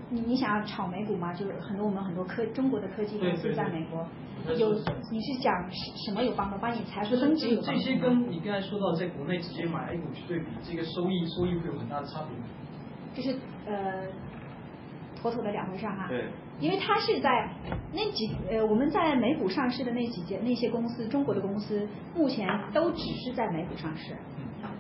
[0.10, 1.34] 你你想要炒美股吗？
[1.34, 4.08] 就是很多我们很多科中国的科技公司在美国
[4.56, 4.74] 有，
[5.12, 5.54] 你是讲
[6.06, 6.58] 什么有帮助？
[6.62, 13.22] 帮你财富增值有帮助这些跟你刚才说到在国内直接买 A 股去对比，这个收益收益会有很大的差别。
[13.22, 14.06] 就是呃，
[15.22, 16.08] 妥妥的两回事哈。
[16.08, 16.30] 对。
[16.60, 17.50] 因为它是在
[17.94, 24.16] 那几呃我们在美股上市的那几间那些公司，中国的公司目前都只是在美股上市，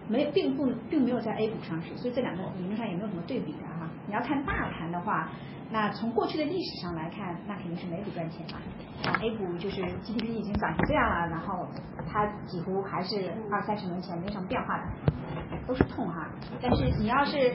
[0.08, 3.90] 没并不并没有在 A 股上市，所以这两个理论上也没有什么对比的哈。
[4.08, 5.30] 你要看大盘的话，
[5.70, 8.60] 那从过去的历史上来看，那肯定是美股赚钱嘛。
[9.06, 11.68] 啊，A 股就是 GDP 已经涨成这样了，然后
[12.10, 14.84] 它几乎还是二三十年前没什么变化的，
[15.68, 16.30] 都是痛哈。
[16.62, 17.54] 但是你要是，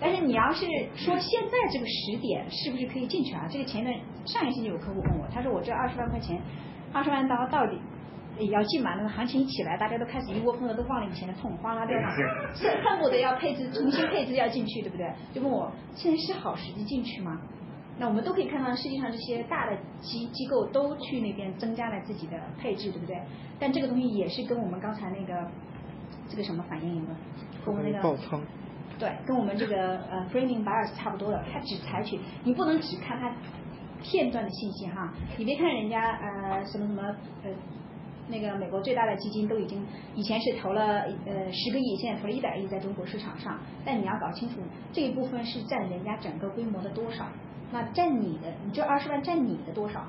[0.00, 0.64] 但是你要是
[0.94, 3.46] 说现在这个时点是不是可以进去啊？
[3.50, 6.40] 这个前段上一星期有客户问我，他说我这二十万块钱，
[6.92, 7.80] 二十万刀到底？
[8.38, 11.96] 也要进嘛，那个行情一起来，大家都开始一窝蜂的都忘了以前的痛，哗啦掉，
[12.84, 15.08] 恨不得要配置重新配置要进去，对不对？
[15.32, 17.40] 就问我现在是好时机进去吗？
[17.96, 23.22] 那我们都可以看到，世界上这些大的机机构都去那边增加了自己的配置，对不对？
[23.60, 25.48] 但这个东西也是跟我们刚才那个
[26.28, 27.16] 这个什么反应有关？
[27.64, 28.42] 跟我们那个爆仓。
[28.98, 33.32] 对，跟我们这个呃 framing bias 差不多的，它只采取你不能只看它
[34.02, 37.02] 片段的信息哈，你别看人家呃什么什么
[37.44, 37.50] 呃。
[38.28, 43.58] 那个美国最大的基金都已经以前是投了呃十个亿，现在投了一百亿在中国市场上。
[43.84, 44.60] 但你要搞清楚
[44.92, 47.26] 这一部分是占人家整个规模的多少，
[47.70, 50.04] 那占你的你这二十万占你的多少，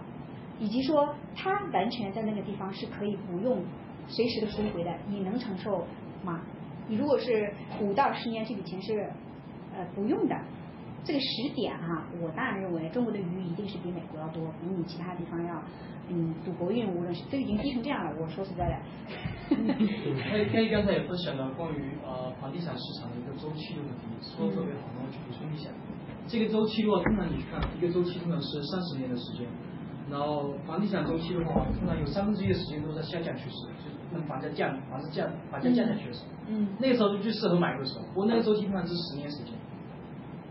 [0.60, 3.62] 以及说他完全在那个地方是可以不用
[4.08, 5.86] 随时的赎回的，你能承受
[6.24, 6.42] 吗？
[6.88, 7.52] 你如果是
[7.82, 9.10] 五到十年这笔钱是
[9.76, 10.40] 呃不用的，
[11.06, 15.62] 这个十点哈，我当然认为中国的鱼一定是比美国要多，比你其他地方要，
[16.10, 18.12] 嗯，赌博运无论是都已经低成这样了。
[18.20, 18.76] 我说实在的。
[19.54, 25.70] 以可以刚才也分享了关于呃房地产市场的一个周期的问题，说的特别好，那我去补充一下。
[26.28, 29.46] 这个周期的话，通常你看一个周期通常是三十年的时间，
[30.10, 38.06] 然后房地产周期的话，通常有三分之一的时间都在下降趋势，就是等房价降，房子降，房价降下去的时候，嗯，那个时候就最适合买的时候。
[38.08, 39.54] 不过那个周期通常是十年时间。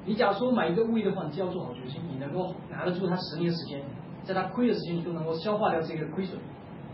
[0.06, 3.80] 你假如说买一个物业的话，你就要做好决心，你能够拿得住它十年时间，
[4.22, 6.38] 在它亏的时间你都能够消化掉这个亏损，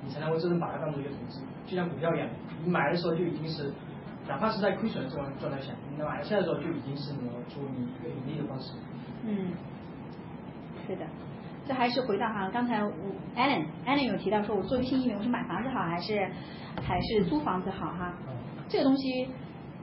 [0.05, 2.29] 你才能够真正把它当做一个投资，就像股票一样，
[2.65, 3.73] 你买的时候就已经是，
[4.29, 8.75] 哪怕是在亏损的状状态下，你买下来的时候就已经是能够做你一个盈利的方式。
[9.25, 9.51] 嗯，
[10.87, 11.05] 是的，
[11.67, 12.93] 这还是回到哈，刚才我
[13.35, 16.31] Allen Allen 有提到说，我作为新移民，我是买房子好还是
[16.81, 18.15] 还是租房子好哈？
[18.69, 19.29] 这个东西，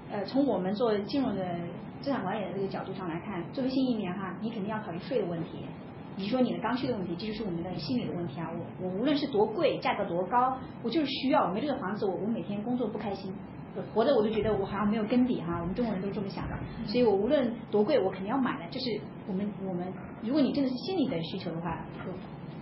[0.09, 1.43] 呃，从我们做金融的。
[2.01, 5.65] 资产管理的这个角度上来看，作为新移民哈，你肯定要考虑税的问题，
[6.15, 8.49] 以及说你的刚需的问题，这就是我们的心理的问题啊。
[8.51, 13.33] 我我无论是多贵，价格多高，我就是需要我，没这个房子，我我每天工作不开心，
[13.93, 15.59] 活着我就觉得我好像没有根底哈。
[15.59, 18.65] 我们中国人都这么想的，所以我无论多贵，我肯定要买的。
[18.71, 19.91] 这是我们我们，
[20.23, 21.85] 如果你真的是心理的需求的话，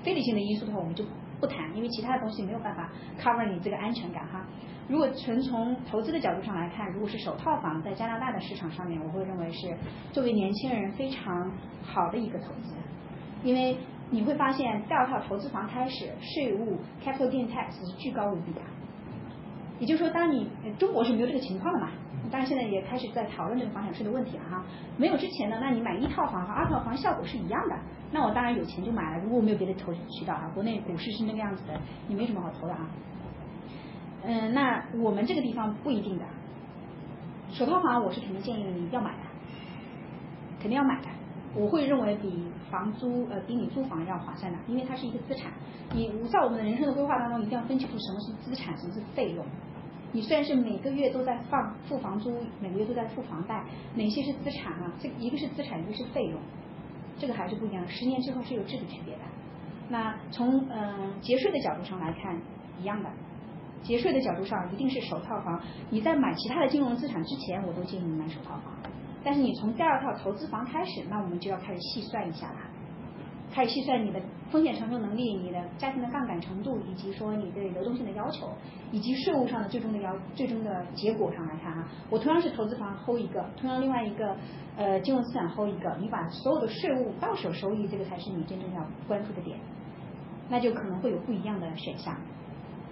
[0.03, 1.03] 非理性的因素的话，我们就
[1.39, 4.45] 不谈，因为其他的东西没有办法 cover 你这个安全感哈。
[4.88, 9.75] 如果纯从投资的角度上来看，如果是首套房在加拿大的市场上面，我会认为是
[10.11, 11.51] 作为年轻人非常
[11.83, 12.75] 好的一个投资，
[13.43, 13.77] 因为
[14.11, 18.61] 你会发现第二套投资房开始税务 capital gain tax 是居高无比的，
[19.79, 21.89] 也就是说，当你中国是没有这个情况的嘛，
[22.29, 24.63] 当然现在也开始在讨论这个房产税的问题了哈。
[24.97, 27.75] 没有之前呢，那你买一套房和二套房效果是一样的，
[28.11, 29.23] 那我当然有钱就买了。
[29.23, 31.73] 如果我没有别的投渠道啊，国内股市是那个样子的，
[32.07, 32.88] 你没什么好投的啊。
[34.26, 36.26] 嗯，那我们这个地方不一定的，
[37.51, 39.23] 首套房我是肯定建议你要买的，
[40.59, 41.07] 肯定要买的。
[41.55, 45.53] 我会认为比房租呃比你租房要划算的，因为它是一个资产。
[45.93, 49.45] 你在我们的人生的规划当中，一定要分清楚什么是资产，什么是费用。
[50.11, 53.63] 你虽然是每个月都在放付房租，每个月都在付房贷，
[53.93, 54.91] 哪些是资产啊？
[54.99, 56.39] 这一个是资产，一个是费用，
[57.17, 57.88] 这个还是不一样。
[57.88, 59.21] 十年之后是有质的区别的。
[59.88, 62.38] 那从嗯节税的角度上来看，
[62.82, 63.09] 一样的。
[63.86, 65.61] 节税的角度上，一定是首套房。
[65.91, 68.73] 你在买其他的金融资产之前，我都建议你买首套房。
[69.23, 72.57] 但是你从第二套投资房开始，那我们就要开始细算一下了，
[73.51, 74.21] 开始细算你的
[74.51, 78.47] 风险承受能力、你的家庭的杠杆程度，以及说你对流动性的要求，
[78.91, 81.88] 以及税务上的最终的要最终的结果上来看啊。
[82.09, 84.36] 我同样是投资房 hold 一个，同样另外一个
[84.77, 89.57] 呃金融资产 hold 一个，你把所有的税务到手收益，这个才是你真正要关注的点，
[90.49, 92.15] 那就可能会有不一样的选项。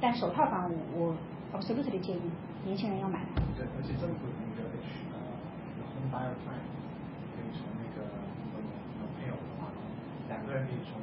[0.04, 1.16] 但首套房我我
[1.56, 2.22] absolutely 建议
[2.66, 3.24] 年轻人要买。
[3.56, 4.84] 对，而且政府的那个 H
[5.16, 5.16] 呃
[5.96, 6.60] home buyer plan
[7.32, 8.04] 可以从那个
[8.52, 9.72] 有有配偶的话，
[10.28, 11.00] 两个人可以从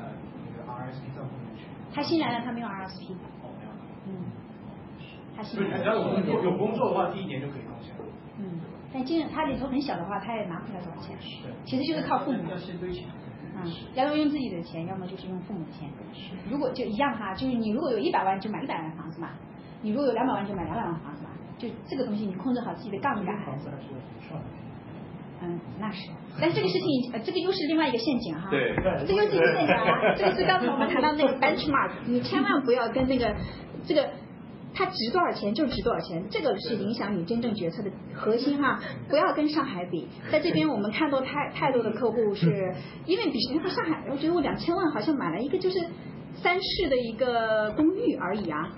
[0.00, 0.08] 呃
[0.40, 1.68] 那个 RSP 账户里面去。
[1.92, 3.12] 他新来的，他没有 RSP。
[3.44, 3.70] 哦，没有。
[4.08, 4.32] 嗯。
[5.36, 5.84] 他新来的。
[5.84, 7.92] 只要有工作有工作的话，第一年就可以贡献。
[8.40, 8.56] 嗯。
[8.90, 11.12] 但今他里头很小的话，他也拿不出来多少钱。
[11.20, 11.44] 是。
[11.66, 12.48] 其实就是靠父母。
[12.50, 13.04] 要先堆钱。
[13.56, 15.88] 嗯，要么用自己的钱，要么就是用父母的钱。
[16.50, 19.30] 如果就一样哈，就是你如果有一百万就买一百万房子嘛，
[19.82, 23.44] 你如果有两百万就买两百万房子嘛，就这个东西你控制好自己的杠杆。
[23.46, 23.88] 房子还是。
[25.42, 26.10] 嗯，那是。
[26.40, 28.50] 但这个事情，呃，这个又是另外一个陷阱哈。
[28.50, 28.74] 对。
[29.06, 30.14] 这又是一个陷阱啊！
[30.16, 33.34] 这个是刚才我们谈到那个 benchmark，你千万不要跟那个
[33.84, 34.08] 这个。
[34.74, 38.80] 它值多少钱就值多少钱，这个是影响你真正决策的核心哈。
[39.08, 42.74] 不要跟上海比，在这边我们看到太太多的客户是
[43.06, 45.78] 因为比如说上海，我觉得我两千万好像买了一个就是
[46.34, 48.72] 三室的一个公寓而已啊，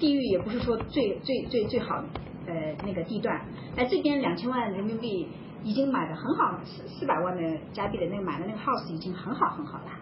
[0.00, 2.02] 地域也不是说最最最最好
[2.46, 3.40] 呃那个地段，
[3.76, 5.28] 哎这边两千万人民币
[5.62, 9.99] 已经买的很好，四四百万的加币的那个买的那个 house 已经很好很好了。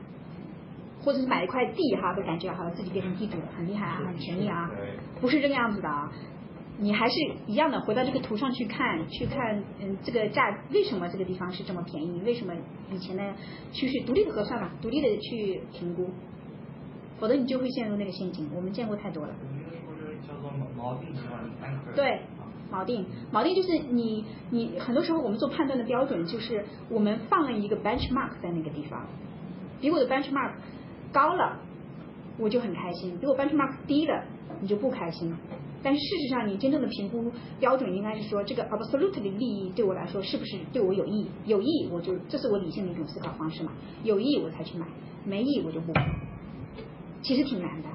[1.05, 4.71] 或者是买一块地哈，都感觉好像自己变成地主了，很厉害啊，很便宜啊，
[5.21, 6.13] 不是这个样子的啊。
[6.81, 7.17] 你还是
[7.49, 12.21] 一样的，回到这个图上去看，去看，嗯，这个价为什么这个地方是这么便宜？
[12.25, 12.55] 为什么
[12.93, 13.35] 以前的
[13.73, 16.09] 趋势独立的核算嘛，独立的去评估，
[17.19, 18.49] 否则你就会陷入那个陷阱。
[18.55, 19.35] 我们见过太多了。
[20.25, 21.09] 叫做锚定
[21.97, 22.21] 对，
[22.71, 29.05] 锚定，锚定就是你你很多时候我们做判断的标准就是我们放了一个 benchmark 在那个地方，
[29.81, 30.53] 比我的 benchmark。
[31.13, 31.59] 高了，
[32.39, 34.25] 我就很开心；如果 benchmark 低了，
[34.61, 35.35] 你就不开心。
[35.81, 37.31] 但是事实上，你真正的评估
[37.61, 41.29] 标准应该是说，这个 absolutely 利益对我来说是不是对我有益？
[41.45, 43.73] 有益，我就这是我理性的一种思考方式嘛。
[44.03, 44.87] 有益我才去买，
[45.25, 46.05] 没益我就不买。
[47.23, 47.89] 其实挺难的。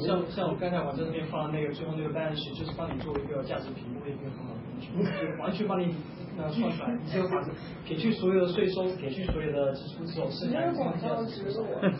[0.00, 5.94] 像像我刚才往这边放的那个最后那个 balance，就是帮你做一个价值评估的一个很好的工具，完全帮你
[6.36, 7.50] 那算出来，你这个房子
[7.84, 11.66] 撇去所有的税收，撇去所有的支出之后，剩下的广告植入。
[11.80, 11.90] 哎，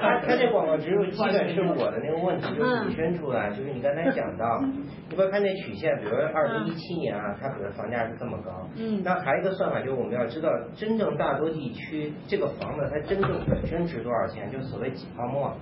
[0.00, 4.60] 他他这广告植入基本是我的那个问题就引申出来，就是你刚才讲到，
[5.08, 15.52] 你不要看那曲线，比如二零一七年啊，它可能房价是这么高，嗯，那还有一个算法就是我们要知道，真正大多地区这个房子它真正本身值多少钱，就所谓几泡沫。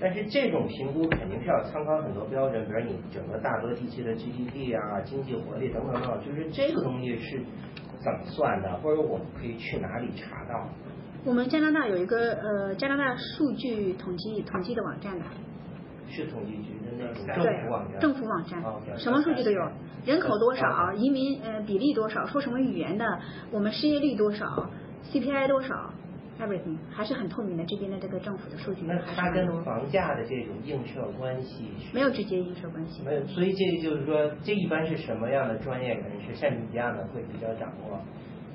[0.00, 7.38] 但是这种评估肯定是要参考很多标准，比如你整个大多地区的 GDP 啊、经济活力等等等，就是这个东西是
[8.02, 10.68] 怎么算的，或者我们可以去哪里查到？
[11.22, 15.24] 我们加拿大有一个呃加拿大数据统计统计的网站的，
[16.08, 18.00] 是统计局的那种政对府网站。
[18.00, 19.60] 政府网站哦，什么数据都有，
[20.06, 23.04] 人口多少，移民呃比例多少，说什么语言的，
[23.50, 24.70] 我们失业率多少
[25.12, 25.92] ，CPI 多少
[26.40, 27.64] ，everything 还是很透明的。
[27.64, 33.02] 这边的这个政府的数据那它跟房价的这种映射关系是没有直接映射关系。
[33.04, 38.00] 没有，所以这个就是说，这一般是什么样的专业人士像你这样的会比较掌握？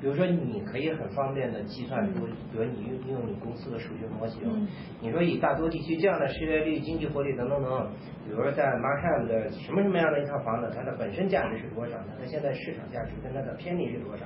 [0.01, 4.67] 比如说，你可以很方便的计算出，比如你用用你公司的数学模型，嗯
[5.01, 7.87] 你说以大多地区这样的失业率、经济活力等等等，
[8.25, 12.13] 比如说在 Markham 的什么什么样的一套房子，它的本身价值是多少呢？
[12.19, 14.25] 它现在市场价值跟它的偏离是多少？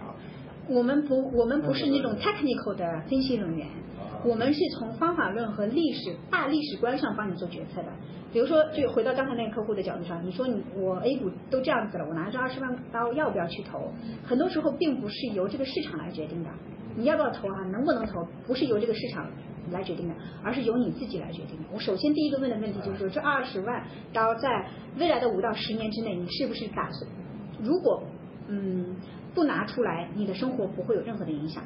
[0.69, 3.67] 我们不，我们不是那种 technical 的分析人员，
[4.23, 7.87] 我们是从方法论和历史大历史观上帮你做决策的。
[8.31, 13.91] 比如说，就回到刚才那个客户的角度上，你说你我 A 股都这样子了，我拿着二十万刀要不要去投？
[14.23, 16.49] 很多时候并不是由这个市场来决定的，
[16.95, 17.63] 你要不要投啊？
[17.71, 18.23] 能不能投？
[18.45, 19.27] 不是由这个市场
[19.71, 20.13] 来决定的，
[20.43, 21.63] 而是由你自己来决定的。
[21.73, 24.67] 我首先第一个问的问题就是说，这二十万刀在
[24.99, 27.09] 未来的五到十年之内，你是不是打算？
[27.63, 28.03] 如果
[28.47, 28.95] 嗯
[29.33, 31.63] 不拿出来，你的生活不会有任何的影响。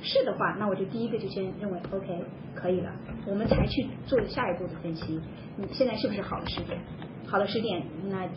[0.00, 2.24] 是的话，那我就第一个就先认为 OK
[2.54, 2.90] 可以了，
[3.26, 5.20] 我们才去做下一步的分析。
[5.56, 6.78] 你现在是不是好的时点？
[7.24, 7.80] 好的时点，
[8.10, 8.28] 那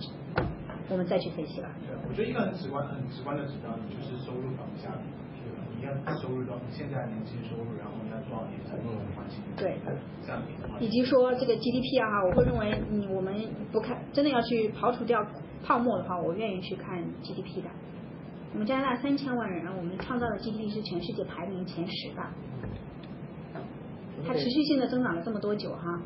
[0.89, 1.69] 我们再去分析了。
[1.87, 5.09] 对，我觉得一个很直观、很直观的指标，你就是收入房价比，
[5.41, 5.65] 对吧？
[5.75, 8.85] 你要收入到你现在年轻收入，然后你要多少年才能
[9.17, 9.41] 还清？
[9.57, 9.79] 对，
[10.79, 13.33] 以及说这个 GDP 啊，我会认为你我们
[13.71, 15.25] 不看，真的要去刨除掉
[15.63, 17.69] 泡沫的话，我愿意去看 GDP 的。
[18.55, 22.23] 我们加拿大三千万人，我们创造的 GDP 是全世界排名前十的，
[24.25, 26.01] 它持续性的增长了这么多久哈。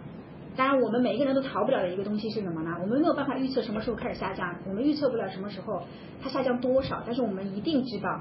[0.55, 2.75] 当然，我们每一个人都逃不了的一个东西是什么呢？
[2.81, 5.83] 我们没有办法预测什么时候开始下降，我们预测不了什么时候
[6.19, 8.19] 它下降多少，但是我们一定知道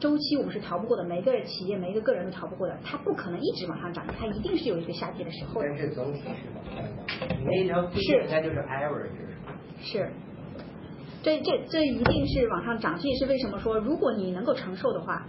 [0.00, 5.68] 周期我们是逃不过的，每一个企业、每一个个人都逃不过的，它不可能一直往上涨，它一定是有一个下跌的时候的。
[5.68, 7.38] 但是总体是往上涨。
[7.38, 9.10] 你那一条规是应该就是 average？
[9.82, 10.10] 是，
[11.24, 15.26] 这这这一定是往上涨，这也是为什么说，如果你能够承受的话，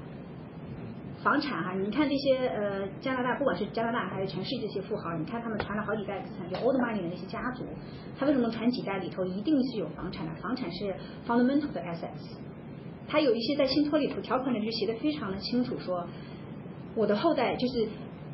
[1.24, 7.64] 房产哈、你看这些呃加拿大，不管是加拿大还是全世界这些富豪，你看他们传了好几代资产，就 old money 的那些家族，
[8.20, 10.36] 他为什么传几代里头一定是有房产的？
[10.41, 10.93] 房产是
[11.26, 12.36] fundamental 的 assets，
[13.08, 16.06] 他有一些在信托里头条款里就写的非常的清楚说，
[16.93, 17.88] 我的后代就是。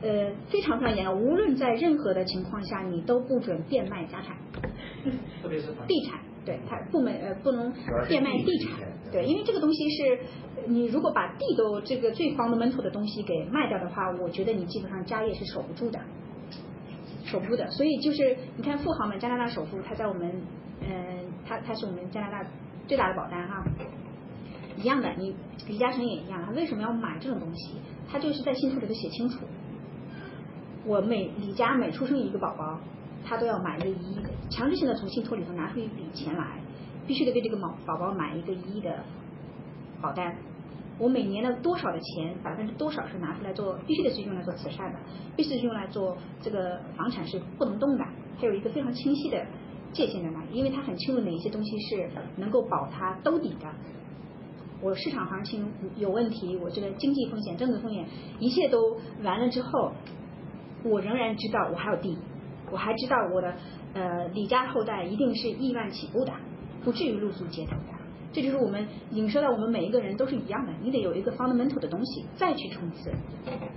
[0.03, 4.35] 呃，非常非常严格，无论在任何的情况下，你都不准变卖家产。
[5.43, 7.71] 特别是地产，对它不能呃不能
[8.07, 8.79] 变卖地地产，
[9.11, 10.19] 对，因为这个东西是
[10.67, 15.99] 你如果把地都这个最 fundamental 的东西给卖掉的话，我觉得你基本上家业是守不住的，
[17.25, 17.69] 守不住的。
[17.69, 20.29] 所以就是你看富豪们，加拿大首富，他在我们
[20.81, 22.49] 嗯、呃，他他是我们加拿大
[22.87, 23.63] 最大的保单哈，
[24.77, 25.35] 一样的，你
[25.67, 27.75] 李嘉诚也一样，他为什么要买这种东西？
[28.11, 29.45] 他就是在信托里头写清楚，
[30.85, 32.79] 我每李家每出生一个宝宝，
[33.23, 36.59] 他都要买一个一亿的，强制性的从信托里头拿出一笔钱来，
[37.07, 39.03] 必须得给这个宝宝宝买一个一亿的
[40.01, 40.35] 保单。
[40.99, 44.99] 我每年的多少的钱，百分之多少是拿出来做，必须得是用来做慈善的，
[45.35, 48.05] 必须是用来做这个房产是不能动的，
[48.39, 49.43] 它有一个非常清晰的
[49.93, 53.67] 界限在那里，因为它很清楚哪一些东西是能够保它兜底的。
[54.81, 58.05] 我市场行情有问题，我这个经济风险、政治风险，
[58.39, 59.93] 一切都完了之后，
[60.83, 62.17] 我仍然知道我还有地，
[62.71, 63.55] 我还知道我的
[63.93, 66.33] 呃李家后代一定是亿万起步的，
[66.83, 67.99] 不至于露宿街头的。
[68.33, 73.11] 这就是我们影射到我们每一个人都是一样的，你得有一个 fundamental 的东西再去冲刺。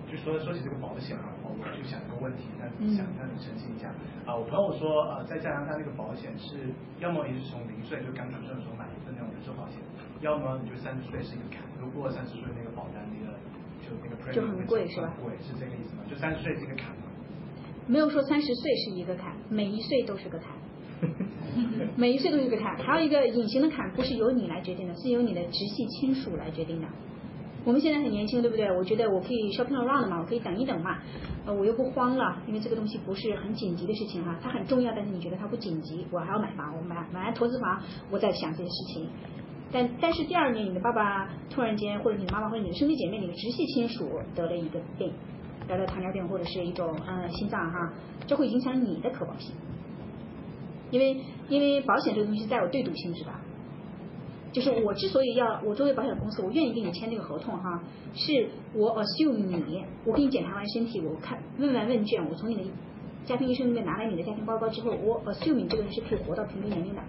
[0.06, 3.90] 就说说起这个保险啊，我就想一个问题，但嗯想让你澄清一下
[4.24, 4.30] 啊。
[4.30, 9.82] 我朋友说啊，在加拿大那个保险是，要么你是从零岁就刚出生的时候买一份那种人寿保险，
[10.20, 13.34] 要么你就三十岁是一个坎，如果三十岁那个保单那个
[13.82, 16.06] 就那个 premium 就很贵是吧贵，是这个意思吗？
[16.08, 17.03] 就三十岁是一个坎吗？
[17.86, 20.48] 没有说三十岁是一个坎，每一岁都是个坎。
[21.96, 26.88] 每一岁都是个坎，还有一个隐形的坎，不是由你来决定的，是由你的直系亲属来决定的。
[27.64, 28.70] 我们现在很年轻，对不对？
[28.76, 30.98] 我觉得我可以 shopping around 嘛，我可以等一等嘛，
[31.46, 39.08] 呃，我又不慌了，因为这个东西不是很紧急的事情哈，它很重要，但是你觉得它不紧急，我还要买房，我买买完投资房，我再想这些事情。
[39.72, 45.12] 但但是第二年你的爸爸突然间或者你的妈妈或者你的兄弟姐妹你的直系亲属得了一个病，
[45.68, 47.92] 得了糖尿病或者是一种呃心脏哈，
[48.26, 49.54] 这会影响你的可保性。
[50.90, 53.30] 因为因为保险这个东西带有对赌性质的，
[54.52, 57.82] 就是我之所以要我作为保险公司，我愿意跟你签这个合同哈，
[58.14, 62.62] 是我 assume 你，我给你检查完身体，我看问完问卷，我从你的
[63.24, 67.00] 家庭医生那边拿来你的家庭报告之后，我 assume 你这个人是可以活到平均年龄的。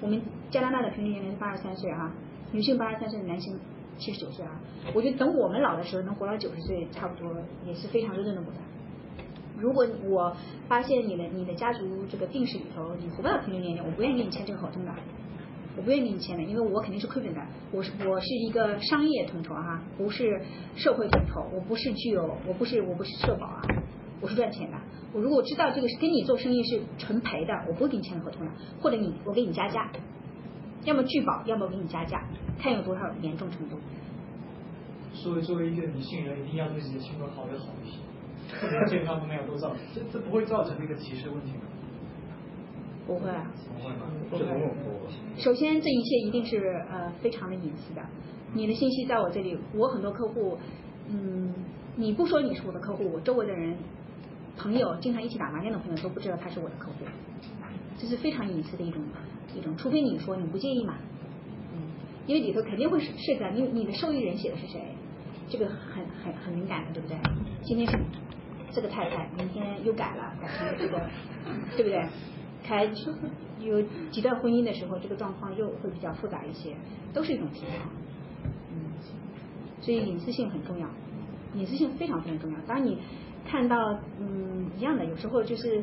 [0.00, 0.20] 我们
[0.50, 2.12] 加拿大的平均年龄是八十三岁啊，
[2.52, 3.58] 女性八十三岁，男性
[3.98, 4.60] 七十九岁啊。
[4.94, 7.32] 我觉得等我们老的时候能活到九十岁，差不多
[7.66, 8.56] 也是非常认真的不的。
[9.58, 10.36] 如果我
[10.68, 14.92] 发现你的你的家族这个病史里头你活不到平均年龄，我不愿意跟你签这个合同的，
[15.76, 17.40] 我不愿意跟你签的，因为我肯定是亏本的。
[17.72, 20.42] 我是我是一个商业统筹哈，不是
[20.74, 23.62] 社会统筹，我不是具有我不是我不是社保啊，
[24.20, 24.76] 我是赚钱的。
[25.14, 29.90] 我如果知道这个是跟你做生意是纯赔的，我不会跟你签合同的，或者你我给你加价，
[30.86, 32.24] 要么拒保，要么给你加价，
[32.58, 33.76] 看有多少严重程度。
[35.12, 37.98] 作为作为一个女性人，一定要对自己的性格好要好一些。
[38.86, 41.62] 健康方面有多少，这这不会造成那个歧视问题吗？
[43.06, 43.50] 不会啊。
[43.74, 44.06] 不会吗？
[44.30, 44.42] 不会。
[45.36, 48.02] 首先，这一切一定是呃非常的隐私的。
[48.54, 50.56] 你的信息在我这里，我很多客户，
[51.08, 51.52] 嗯，
[51.96, 53.76] 你不说你是我的客户，我周围的人、
[54.56, 57.04] 朋友，经常一起打麻将的朋友都不知道他是我的客户。
[57.98, 59.02] 这是非常隐私的一种
[59.56, 60.98] 一种，除非你说你不介意嘛，
[61.72, 61.80] 嗯，
[62.26, 64.80] 因为里头肯定会涉及到你你的受益人写的是谁，
[65.48, 67.16] 这个很很很敏感的，对不对？
[67.62, 67.98] 今天是。
[68.72, 71.00] 这个太太明天又改了，改成这个，
[71.78, 72.06] 对不对？
[72.62, 72.84] 开
[73.58, 73.80] 有
[74.10, 76.76] 几段婚姻的时候，这个状况又会比较复杂一些，
[77.14, 77.88] 都是一种情况。
[78.70, 78.92] 嗯，
[79.80, 80.86] 所以隐私性很重要，
[81.54, 82.58] 隐私性非常非常重要。
[82.66, 82.98] 当你
[83.46, 85.82] 看到嗯一样的，有时候就是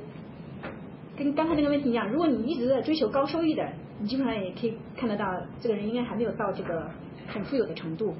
[1.15, 5.25] 跟刚才那个问题一样，如果你一直在追求高收益的，你基本上也可以看得到，
[5.61, 6.89] 这个人应该还没有到这个
[7.27, 8.15] 很富有的程度。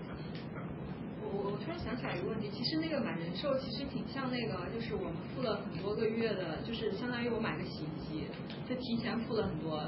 [1.21, 8.27] 我我突然想起来一个问题，其实那个买人寿其实挺像那个，就是我们付了很多个月的，就是相当于我买个洗衣机，
[8.69, 9.81] 就提前付了很多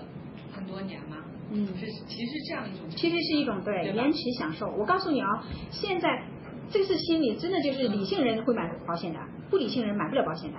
[0.51, 1.17] 很多年嘛。
[1.51, 1.67] 嗯。
[1.77, 2.89] 是其实是这样一种。
[2.89, 4.65] 其实是一种对延迟享受。
[4.71, 6.23] 我告诉你啊，现在
[6.71, 9.19] 这个是心理，真的就是理性人会买保险的，
[9.51, 10.57] 不理性人买不了保险的，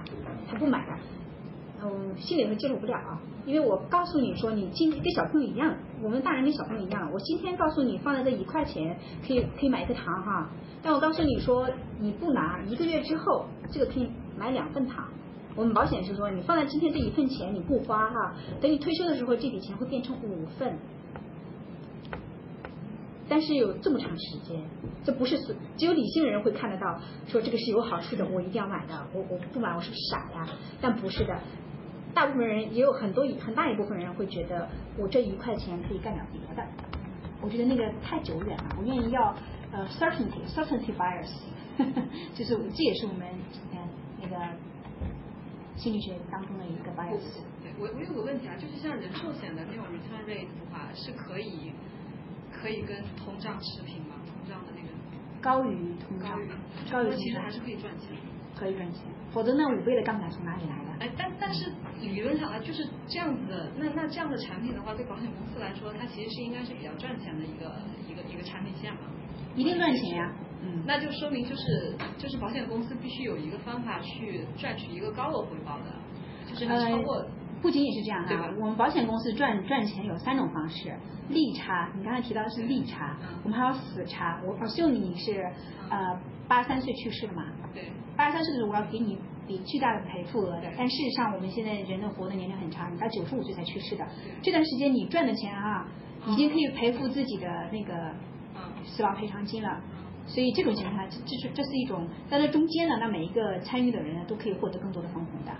[0.48, 0.96] 他不买的。
[1.86, 5.72] 嗯，心里头接受不了啊，因为我告诉你说，你今跟小朋友一样，
[6.02, 10.50] 我们大人跟小朋友一样，我今天告诉你放在这一块钱，可以可以买一个糖哈。
[10.82, 11.68] 但我告诉你说，
[12.00, 15.06] 你不拿一个月之后，这个可以买两份糖。
[15.54, 20.76] 我们保险是说，你放在今天这一份钱你不花哈，等你退休的时候，这笔钱会变成五份。
[23.28, 24.62] 但是有这么长时间，
[25.02, 25.36] 这不是
[25.76, 29.04] 只有理性的人会看得到，说这个是有好处的，我一定要买的。
[29.12, 30.46] 我我不买我是不是傻呀？
[30.80, 31.36] 但不是的，
[32.16, 34.66] 大部分人也有很多很大一部分人会觉得，
[34.98, 36.66] 我这一块钱可以干点别的。
[37.42, 39.36] 我觉得那个太久远了，我愿意要。
[39.72, 41.28] 呃，certainty，certainty bias，
[42.32, 43.26] 就是这也是我们
[43.72, 43.78] 嗯
[44.22, 44.36] 那个
[45.76, 47.20] 心理学当中的一个 bias。
[47.78, 51.72] 我我有个问题啊，就是像人寿险的那种 return rate 的话，是可以
[52.52, 54.14] 可以跟通胀持平吗？
[54.24, 54.88] 通胀的那个
[55.42, 56.38] 高于通胀，
[56.90, 58.16] 高于其实还是可以赚钱，
[58.58, 61.04] 可以赚钱，否则那五倍的杠杆从哪里来的？
[61.04, 67.70] 哎，但但是理论上啊，就是这样子的，那那这样的产品的话，对保险公司来说，它其实是应该是比较赚钱的一个
[68.08, 69.00] 一个一个产品线嘛。
[69.54, 70.32] 一定赚钱呀，
[70.62, 75.92] 嗯，那就说明就是就是保险公司必须有一个方法去赚取一个高额回报的，
[76.48, 77.26] 就是超过。
[77.62, 80.94] 不仅仅是这样哈，我们保险公司赚赚钱有三种方式，
[81.30, 84.38] 利差，你刚才提到的是利差，我们还有死差。
[84.44, 85.42] 我我就你是
[85.90, 87.44] 呃八十三岁去世的嘛？
[87.72, 87.90] 对。
[88.16, 94.06] 八十三岁的时候我要给你比巨大的赔付额的，但事实上我们现在人的活的年龄很长，你到九十五岁才去世的，
[94.42, 95.86] 这段时间你赚的钱啊，
[96.26, 98.14] 已经可以赔付自己的那个。
[98.86, 99.80] 死亡赔偿金了，
[100.26, 105.52] 所以这种情况下，这是这是一种在这中间呢，那每一个参与的人呢，都可以获得更多的分红的。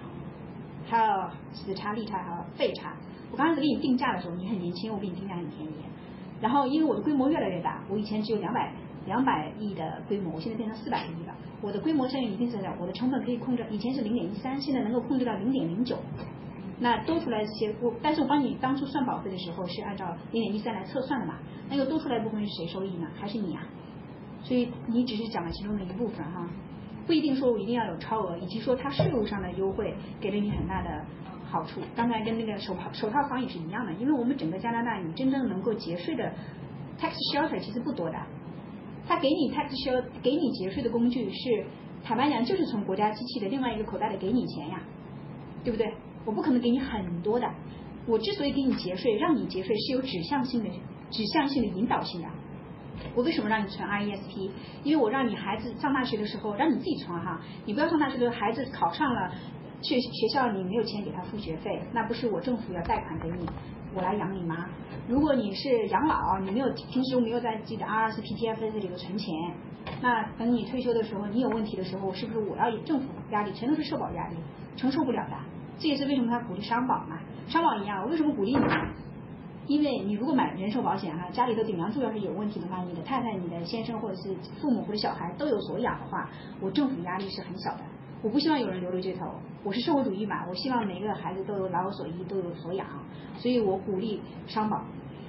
[0.87, 2.97] 还有死差、利差还有废差。
[3.33, 5.75] 我刚开始给你定价的时候，你很年轻，我给你定价很便宜。
[6.41, 8.73] 然后因为我的规模越来越大，我以前只有两百
[9.07, 11.35] 两百亿的规模，我现在变成四百亿了。
[11.63, 15.97] 我的规模现在一定是在，我的成本可以控制，以前是零点一三，现在能够控制到零点零九。
[16.79, 21.39] 那多出来这些，我但是我帮你当初算保费的时候是按照零点一三来测算的嘛？
[21.71, 23.09] 那个多出来一部分是谁收益呢？
[23.19, 23.63] 还是你啊？
[24.43, 26.47] 所以你只是讲了其中的一部分哈，
[27.07, 31.05] 不一定说我一定要有超额，以及说它税务上的优惠给了你很大的
[31.47, 31.81] 好处。
[31.97, 36.31] 刚才跟那个首套首套房也是一样的，因为我们整个加拿大你真正能够节税的
[37.01, 38.19] tax shelter 其实不多的，
[39.07, 41.67] 他给你 tax shelter 给你节税的工具是
[42.05, 44.83] 坦白讲就是从国家机器的另外一个口袋里给你钱呀，
[45.65, 45.93] 对不对？
[46.25, 47.49] 我不可能给你很多的，
[48.07, 50.69] 我之所以给你节税，让你节税是有指向性的
[51.11, 52.29] 指向性的、引导性的。
[53.15, 54.51] 我为什么让你存 RESP？
[54.83, 59.33] 因为我让你孩子上大学的时候，让你自己存哈，你不要上大学的时候孩子考上了，
[59.83, 63.47] 去学校你没有钱给他付学费，那不是我政府要贷款给你，
[63.97, 64.69] 我来养你吗？
[65.09, 69.35] 如果你是养老，你没有平时我没有在自己的 RSP、PTF 这里头存钱，
[70.03, 74.37] 那等你退休的时候，你有问题的时候，是不是我要以政府压力，全都是社保压力，
[74.77, 75.37] 承受不了的。
[75.79, 77.19] 这也是为什么他鼓励商保嘛，
[77.49, 78.63] 商保一样，我为什么鼓励你？
[79.67, 86.29] 因为你如果买人寿保险哈，家里头顶梁柱要是有问题的话，你的太太、你的先生或者是父母或者小孩都有所养的话，
[86.61, 87.81] 我政府压力是很小的。
[88.27, 89.25] 我不希望有人流离街头，
[89.63, 92.85] 我是社会主义嘛，我希望每个孩子都有老有所依，都有所养，
[93.37, 94.83] 所以我鼓励商保。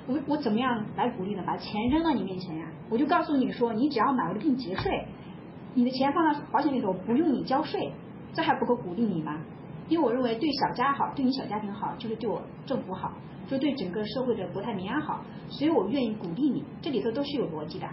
[0.07, 1.43] 我我怎么样来鼓励呢？
[1.45, 5.05] 把钱扔到你面前呀，我就告诉你说，你只要买，我就给你节税，
[5.75, 7.91] 你的钱放到保险里头不用你交税，
[8.33, 9.41] 这还不够鼓励你吗？
[9.89, 13.13] 因为我认为对小家好，对你小家庭好，就是对我政府好，
[13.47, 16.63] 就对整个社会的国泰民安好，所以我愿意鼓励你。
[16.81, 17.87] 这里头都是有逻辑的，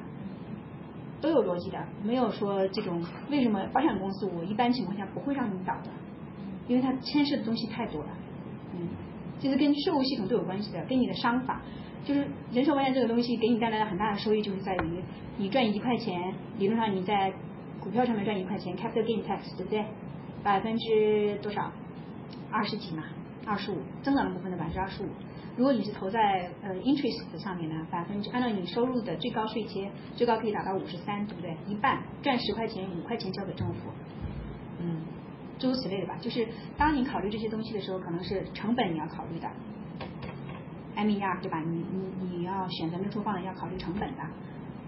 [1.24, 5.88] 都有逻辑的，没有说这种为什么保险公司我一般情况下不会让你倒的，
[6.68, 8.08] 因为它牵涉的东西太多了，
[8.74, 8.88] 嗯，
[9.40, 11.62] 就是跟税务系统都有关系的，跟你的商法。
[12.04, 15.02] 就是人寿保险这个东西给你带来的很大的收益，就是在于
[15.38, 17.32] 你赚一块钱，理论上你在
[17.80, 19.82] 股票上面赚一块钱，capital gain tax 对不对？
[20.42, 21.72] 百分之多少？
[22.50, 23.04] 二十几嘛，
[23.46, 25.06] 二十五，增长的部分的百分之二十五。
[25.56, 31.56] 如果你是投在呃 interest 上面呢，百分之按照你收入的最高税阶，最高可以达到五十三，对不对？
[31.68, 33.90] 一半赚十块钱，五块钱交给政府，
[34.80, 35.02] 嗯，
[35.58, 36.16] 诸如此类的吧。
[36.20, 39.48] 就是当你考虑这些东西的时候，可能是成本你要考虑的。
[40.96, 41.60] MER 对吧？
[41.60, 44.22] 你你你要选择那处放要考虑成本的，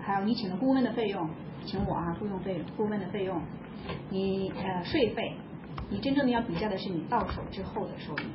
[0.00, 1.28] 还有你请的顾问的费用，
[1.64, 3.40] 请我啊，雇佣费顾问的费用，
[4.10, 5.34] 你呃税费，
[5.90, 8.26] 你真正的要比较的是你到手之后的收益。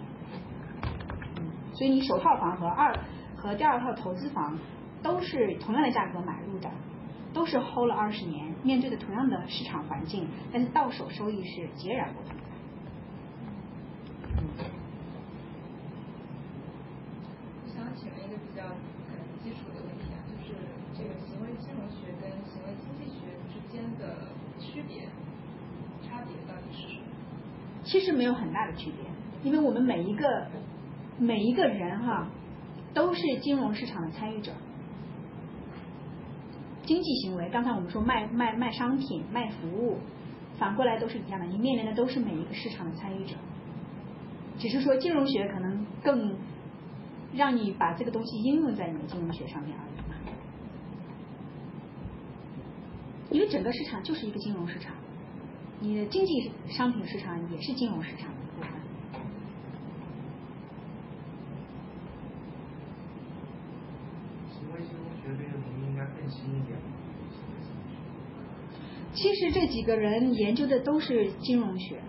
[1.81, 2.93] 嗯，所以你首套房和二
[3.35, 4.55] 和第二套投资房
[5.01, 6.69] 都是同样的价格买入的，
[7.33, 12.41] 都是 hold 了二十年，面对的同样的市场环境，但是到手收益是截然不同的。
[17.95, 18.61] 请问一个比较
[19.09, 20.53] 很基础的问题啊，就是
[20.93, 24.29] 这个行为金融学跟行为经济学之间的
[24.59, 25.09] 区别
[26.07, 27.05] 差别到底是什么？
[27.83, 29.03] 其实没有很大的区别，
[29.43, 30.47] 因为我们每一个
[31.22, 32.27] 每一个人哈
[32.95, 34.52] 都是金融市场的参与者。
[36.84, 39.99] 经济行为，刚才我们说卖卖卖商品、卖服务，
[40.57, 43.35] 反过来都是一样的，你面临的都是每一个市场的参与者，
[44.57, 46.35] 只是说金融学可能更。
[47.34, 49.84] 让你把这个东西应用在你的金融学上面而
[53.31, 54.93] 已，因为整个市场就是一个金融市场，
[55.80, 58.72] 你的经济商品市场也是金融市场的一部分。
[64.52, 66.77] 行为金融学这个名应该更新一点。
[69.22, 72.02] 其实这几个人研究的都是金融学，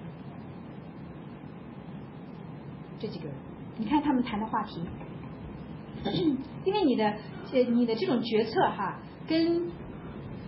[2.99, 3.35] 这几个人，
[3.77, 4.81] 你看他们谈的话题。
[6.65, 7.05] 因为你的
[7.53, 8.99] 呃你的这种决策哈，
[9.29, 9.71] 跟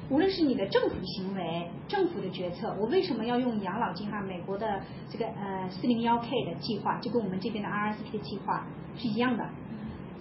[0.09, 4.23] 无论是你的政府行为、政府的决策，我为什么要用养老金哈？
[4.23, 4.81] 美国的
[5.11, 8.67] 这个呃四零幺 K 的计划，就跟我们这边的 RSP 的计划
[8.97, 9.47] 是一样的。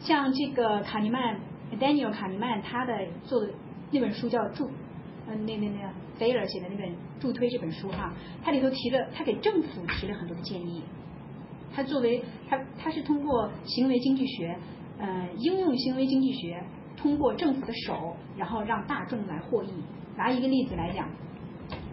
[0.02, 1.40] 像这个卡尼曼
[1.80, 2.94] Daniel 卡尼曼他的
[3.24, 3.53] 做的
[3.91, 4.70] 那本书叫助，
[5.26, 8.14] 呃那那那 Thaler 写的那本助推这本书哈，
[8.44, 10.84] 他里头提了他给政府提了很多的建议。
[11.73, 14.57] 他作为他他是通过行为经济学。
[14.99, 16.64] 呃，应用行为经济学，
[16.95, 19.69] 通过政府的手，然后让大众来获益。
[20.15, 21.10] 拿一个例子来讲，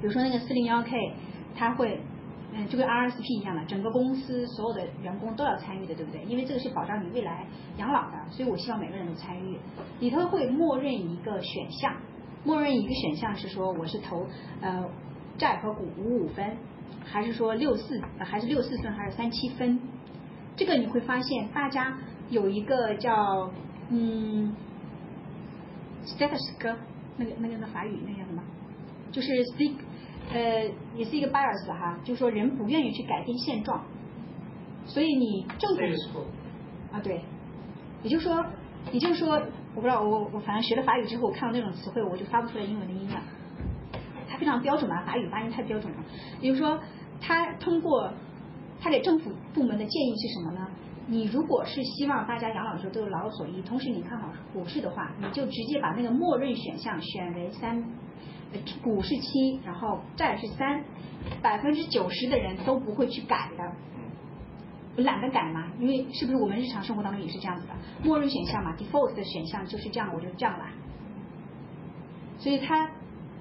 [0.00, 1.12] 比如说那个四零幺 K，
[1.56, 1.98] 它会，
[2.52, 6.22] 嗯，就跟 RSP 一样的，整个公司所有的员工都要参与的，对不对？
[6.24, 7.46] 因为这个是保障你未来
[7.78, 9.58] 养老的，所以我希望每个人都参与。
[9.98, 11.96] 里头会默认一个选项，
[12.44, 14.26] 默认一个选项是说我是投
[14.60, 14.84] 呃
[15.38, 16.56] 债和股五五分，
[17.04, 19.80] 还是说六四还是六四分还是三七分？
[20.56, 21.96] 这个你会发现大家。
[22.30, 23.50] 有一个叫
[23.88, 24.54] 嗯
[26.06, 26.76] ，status 哥
[27.16, 28.40] 那个那个那法语那叫什么？
[29.10, 29.72] 就是 stick
[30.32, 33.82] 呃，也是一个 bias 哈，就是说人不愿意去改变现状，
[34.86, 35.74] 所以你政
[36.12, 36.24] 府
[36.92, 37.24] 啊对，
[38.04, 38.46] 也就是说
[38.92, 39.42] 也就是说，
[39.74, 43.22] 我不知道我我反正学了法语之后，我看到那种词汇我就发不出来英文的音了，
[44.28, 45.98] 它非常标准嘛，法语发音太标准了。
[46.40, 46.80] 比如说，
[47.20, 48.12] 他通过
[48.80, 50.66] 他给政府部门的建议是什么呢？
[51.06, 57.84] 你如果是希望大家养老的时候都有老有所依，同时你看好股市的话，你就直接把那个默认选项选为三，
[58.82, 60.84] 股市七，然后债是三，
[61.42, 63.72] 百分之九十的人都不会去改的。
[64.96, 70.70] 我懒得改嘛，因为是不是我们日常生活当中也是这样子的，默认选项嘛，default 的选项就是这样，我就这样啦。
[72.38, 72.90] 所以他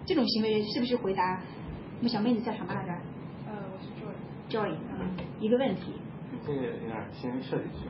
[0.06, 1.42] 这种行为是不是回答
[1.98, 2.92] 我们小妹子叫什么来着
[3.48, 3.90] 呃，我是
[4.56, 4.72] Joy。
[4.72, 5.94] ？Joy，嗯，一个问题
[6.46, 7.88] 这个有点行为设计学。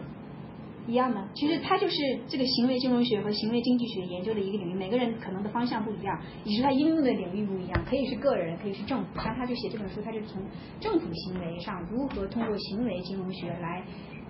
[0.90, 1.96] 一样的，其实它就是
[2.28, 9.22] 这个行为金融学和行为经济学研究的一个领域，每个人可能的方向不一样，也是它应用的领域不一样，可以是个人，可以是政府。
[9.22, 10.42] 像他就写这本书，他就从
[10.80, 13.84] 政府行为上如何通过行为金融学来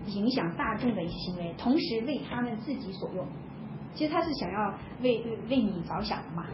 [0.07, 3.25] 影响大众的一些行为，同时为他们自己所用。
[3.95, 6.45] 其实他是想要为为你着想的嘛，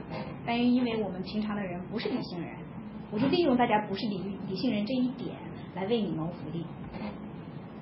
[0.45, 2.55] 但因为我们平常的人不是理性人，
[3.11, 5.35] 我就利用大家不是理理性人这一点
[5.75, 6.63] 来为你谋福利。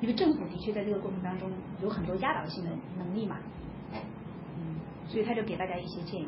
[0.03, 1.49] 因为政府的确在这个过程当中
[1.81, 3.37] 有很多压倒性的能力嘛，
[3.93, 4.75] 嗯，
[5.07, 6.27] 所以他就给大家一些建议。